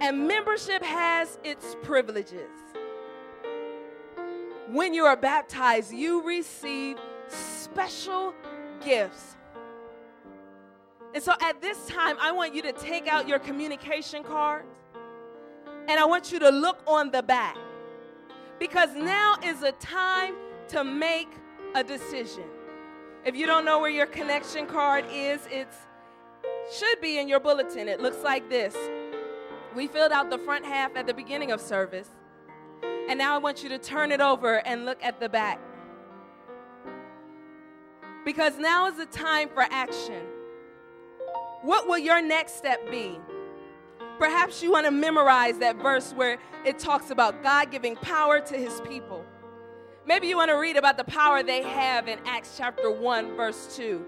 And 0.00 0.26
membership 0.26 0.82
has 0.82 1.38
its 1.44 1.76
privileges. 1.82 2.50
When 4.68 4.94
you 4.94 5.04
are 5.04 5.16
baptized, 5.16 5.92
you 5.92 6.22
receive 6.22 6.98
special 7.28 8.34
gifts. 8.84 9.36
And 11.14 11.22
so 11.22 11.32
at 11.40 11.62
this 11.62 11.86
time, 11.86 12.16
I 12.20 12.32
want 12.32 12.54
you 12.54 12.62
to 12.62 12.72
take 12.72 13.06
out 13.06 13.28
your 13.28 13.38
communication 13.38 14.24
card 14.24 14.64
and 15.86 16.00
I 16.00 16.04
want 16.04 16.32
you 16.32 16.40
to 16.40 16.50
look 16.50 16.82
on 16.88 17.12
the 17.12 17.22
back 17.22 17.56
because 18.58 18.94
now 18.96 19.36
is 19.44 19.62
a 19.62 19.72
time 19.72 20.34
to 20.68 20.82
make 20.82 21.28
a 21.76 21.84
decision. 21.84 22.44
If 23.24 23.36
you 23.36 23.46
don't 23.46 23.64
know 23.64 23.78
where 23.78 23.90
your 23.90 24.06
connection 24.06 24.66
card 24.66 25.04
is, 25.12 25.40
it 25.50 25.68
should 26.72 27.00
be 27.00 27.18
in 27.18 27.28
your 27.28 27.38
bulletin. 27.38 27.88
It 27.88 28.00
looks 28.00 28.22
like 28.24 28.50
this. 28.50 28.76
We 29.76 29.86
filled 29.86 30.12
out 30.12 30.30
the 30.30 30.38
front 30.38 30.64
half 30.64 30.96
at 30.96 31.06
the 31.06 31.14
beginning 31.14 31.52
of 31.52 31.60
service. 31.60 32.08
And 33.08 33.18
now 33.18 33.34
I 33.34 33.38
want 33.38 33.62
you 33.62 33.68
to 33.68 33.78
turn 33.78 34.10
it 34.10 34.20
over 34.20 34.66
and 34.66 34.84
look 34.84 35.02
at 35.02 35.20
the 35.20 35.28
back. 35.28 35.60
Because 38.24 38.58
now 38.58 38.88
is 38.88 38.96
the 38.96 39.06
time 39.06 39.48
for 39.48 39.62
action. 39.70 40.22
What 41.64 41.88
will 41.88 41.96
your 41.96 42.20
next 42.20 42.56
step 42.56 42.90
be? 42.90 43.18
Perhaps 44.18 44.62
you 44.62 44.70
want 44.70 44.84
to 44.84 44.90
memorize 44.90 45.56
that 45.60 45.76
verse 45.76 46.12
where 46.12 46.36
it 46.66 46.78
talks 46.78 47.08
about 47.08 47.42
God 47.42 47.70
giving 47.70 47.96
power 47.96 48.38
to 48.38 48.54
his 48.54 48.82
people. 48.82 49.24
Maybe 50.06 50.26
you 50.26 50.36
want 50.36 50.50
to 50.50 50.58
read 50.58 50.76
about 50.76 50.98
the 50.98 51.04
power 51.04 51.42
they 51.42 51.62
have 51.62 52.06
in 52.06 52.18
Acts 52.26 52.58
chapter 52.58 52.90
1, 52.90 53.34
verse 53.34 53.74
2. 53.78 54.04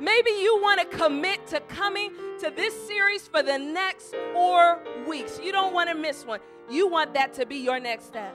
Maybe 0.00 0.30
you 0.30 0.58
want 0.62 0.80
to 0.80 0.96
commit 0.96 1.46
to 1.48 1.60
coming 1.60 2.10
to 2.40 2.50
this 2.50 2.86
series 2.86 3.28
for 3.28 3.42
the 3.42 3.58
next 3.58 4.14
four 4.32 4.80
weeks. 5.06 5.38
You 5.44 5.52
don't 5.52 5.74
want 5.74 5.90
to 5.90 5.94
miss 5.94 6.24
one. 6.24 6.40
You 6.70 6.88
want 6.88 7.12
that 7.12 7.34
to 7.34 7.44
be 7.44 7.56
your 7.56 7.78
next 7.78 8.06
step. 8.06 8.34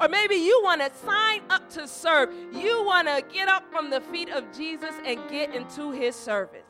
Or 0.00 0.06
maybe 0.06 0.36
you 0.36 0.60
want 0.62 0.82
to 0.82 0.90
sign 1.04 1.42
up 1.50 1.68
to 1.70 1.88
serve. 1.88 2.32
You 2.52 2.84
want 2.84 3.08
to 3.08 3.24
get 3.32 3.48
up 3.48 3.64
from 3.72 3.90
the 3.90 4.02
feet 4.02 4.28
of 4.28 4.44
Jesus 4.56 4.94
and 5.04 5.18
get 5.28 5.52
into 5.52 5.90
his 5.90 6.14
service. 6.14 6.65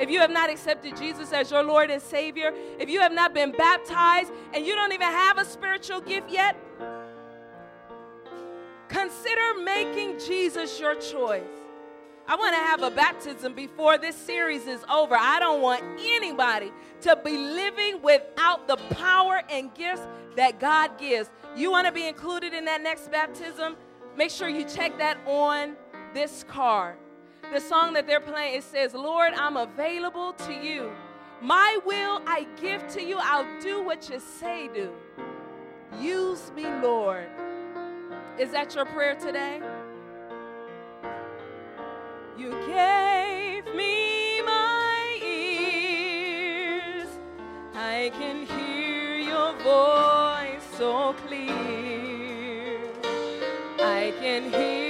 If 0.00 0.08
you 0.08 0.18
have 0.18 0.30
not 0.30 0.48
accepted 0.50 0.96
Jesus 0.96 1.32
as 1.32 1.50
your 1.50 1.62
Lord 1.62 1.90
and 1.90 2.00
Savior, 2.00 2.52
if 2.78 2.88
you 2.88 3.00
have 3.00 3.12
not 3.12 3.34
been 3.34 3.52
baptized 3.52 4.32
and 4.54 4.66
you 4.66 4.74
don't 4.74 4.92
even 4.92 5.08
have 5.08 5.38
a 5.38 5.44
spiritual 5.44 6.00
gift 6.00 6.30
yet, 6.30 6.56
consider 8.88 9.60
making 9.62 10.18
Jesus 10.18 10.80
your 10.80 10.94
choice. 10.94 11.42
I 12.26 12.36
want 12.36 12.54
to 12.54 12.60
have 12.60 12.82
a 12.82 12.90
baptism 12.90 13.54
before 13.54 13.98
this 13.98 14.16
series 14.16 14.66
is 14.66 14.84
over. 14.90 15.16
I 15.18 15.38
don't 15.38 15.60
want 15.60 15.82
anybody 15.98 16.72
to 17.02 17.16
be 17.24 17.36
living 17.36 18.00
without 18.02 18.68
the 18.68 18.76
power 18.76 19.42
and 19.50 19.74
gifts 19.74 20.02
that 20.36 20.60
God 20.60 20.98
gives. 20.98 21.28
You 21.56 21.70
want 21.70 21.86
to 21.86 21.92
be 21.92 22.06
included 22.06 22.54
in 22.54 22.64
that 22.66 22.82
next 22.82 23.10
baptism? 23.10 23.76
Make 24.16 24.30
sure 24.30 24.48
you 24.48 24.64
check 24.64 24.96
that 24.98 25.18
on 25.26 25.76
this 26.14 26.44
card 26.44 26.96
the 27.52 27.60
song 27.60 27.94
that 27.94 28.06
they're 28.06 28.20
playing, 28.20 28.56
it 28.56 28.64
says, 28.64 28.94
Lord, 28.94 29.32
I'm 29.34 29.56
available 29.56 30.32
to 30.34 30.52
you. 30.52 30.92
My 31.42 31.78
will 31.84 32.22
I 32.26 32.46
give 32.60 32.86
to 32.88 33.02
you. 33.02 33.18
I'll 33.18 33.60
do 33.60 33.82
what 33.82 34.08
you 34.08 34.20
say 34.20 34.68
do. 34.72 34.92
Use 35.98 36.52
me, 36.54 36.66
Lord. 36.82 37.26
Is 38.38 38.52
that 38.52 38.74
your 38.74 38.84
prayer 38.84 39.16
today? 39.16 39.60
You 42.38 42.50
gave 42.66 43.64
me 43.74 44.42
my 44.42 45.20
ears. 45.22 47.08
I 47.74 48.12
can 48.14 48.46
hear 48.46 49.16
your 49.16 49.52
voice 49.58 50.62
so 50.78 51.14
clear. 51.26 51.50
I 53.78 54.12
can 54.20 54.50
hear 54.52 54.89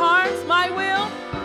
My 0.00 0.70
will, 0.70 1.37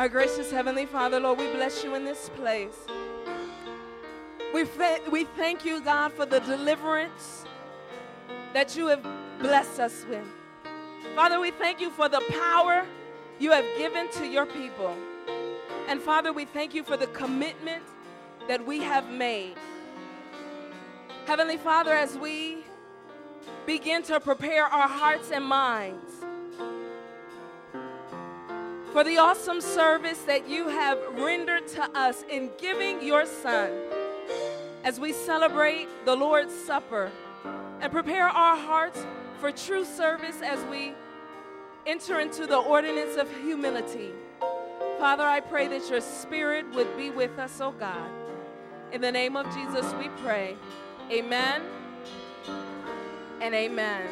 Our 0.00 0.08
gracious 0.08 0.50
Heavenly 0.50 0.86
Father, 0.86 1.20
Lord, 1.20 1.40
we 1.40 1.52
bless 1.52 1.84
you 1.84 1.94
in 1.94 2.06
this 2.06 2.30
place. 2.30 2.86
We, 4.54 4.64
fa- 4.64 5.00
we 5.10 5.24
thank 5.24 5.62
you, 5.66 5.82
God, 5.82 6.14
for 6.14 6.24
the 6.24 6.40
deliverance 6.40 7.44
that 8.54 8.74
you 8.74 8.86
have 8.86 9.06
blessed 9.40 9.78
us 9.78 10.06
with. 10.08 10.24
Father, 11.14 11.38
we 11.38 11.50
thank 11.50 11.82
you 11.82 11.90
for 11.90 12.08
the 12.08 12.22
power 12.30 12.86
you 13.38 13.50
have 13.50 13.66
given 13.76 14.10
to 14.12 14.26
your 14.26 14.46
people. 14.46 14.96
And 15.86 16.00
Father, 16.00 16.32
we 16.32 16.46
thank 16.46 16.72
you 16.72 16.82
for 16.82 16.96
the 16.96 17.08
commitment 17.08 17.82
that 18.48 18.64
we 18.64 18.78
have 18.78 19.06
made. 19.10 19.56
Heavenly 21.26 21.58
Father, 21.58 21.92
as 21.92 22.16
we 22.16 22.64
begin 23.66 24.02
to 24.04 24.18
prepare 24.18 24.64
our 24.64 24.88
hearts 24.88 25.30
and 25.30 25.44
minds 25.44 26.19
for 28.92 29.04
the 29.04 29.18
awesome 29.18 29.60
service 29.60 30.18
that 30.22 30.48
you 30.48 30.68
have 30.68 30.98
rendered 31.14 31.66
to 31.68 31.82
us 31.96 32.24
in 32.28 32.50
giving 32.58 33.02
your 33.02 33.24
Son 33.24 33.70
as 34.82 34.98
we 34.98 35.12
celebrate 35.12 35.86
the 36.04 36.14
Lord's 36.14 36.52
Supper 36.52 37.10
and 37.80 37.92
prepare 37.92 38.26
our 38.26 38.56
hearts 38.56 39.06
for 39.38 39.52
true 39.52 39.84
service 39.84 40.42
as 40.42 40.62
we 40.64 40.92
enter 41.86 42.20
into 42.20 42.46
the 42.46 42.56
ordinance 42.56 43.16
of 43.16 43.30
humility. 43.42 44.10
Father, 44.98 45.24
I 45.24 45.40
pray 45.40 45.68
that 45.68 45.88
your 45.88 46.00
spirit 46.00 46.66
would 46.74 46.96
be 46.96 47.10
with 47.10 47.38
us, 47.38 47.60
oh 47.60 47.72
God. 47.72 48.10
In 48.92 49.00
the 49.00 49.12
name 49.12 49.36
of 49.36 49.46
Jesus, 49.54 49.94
we 49.94 50.08
pray. 50.22 50.56
Amen 51.10 51.62
and 53.40 53.54
amen. 53.54 54.02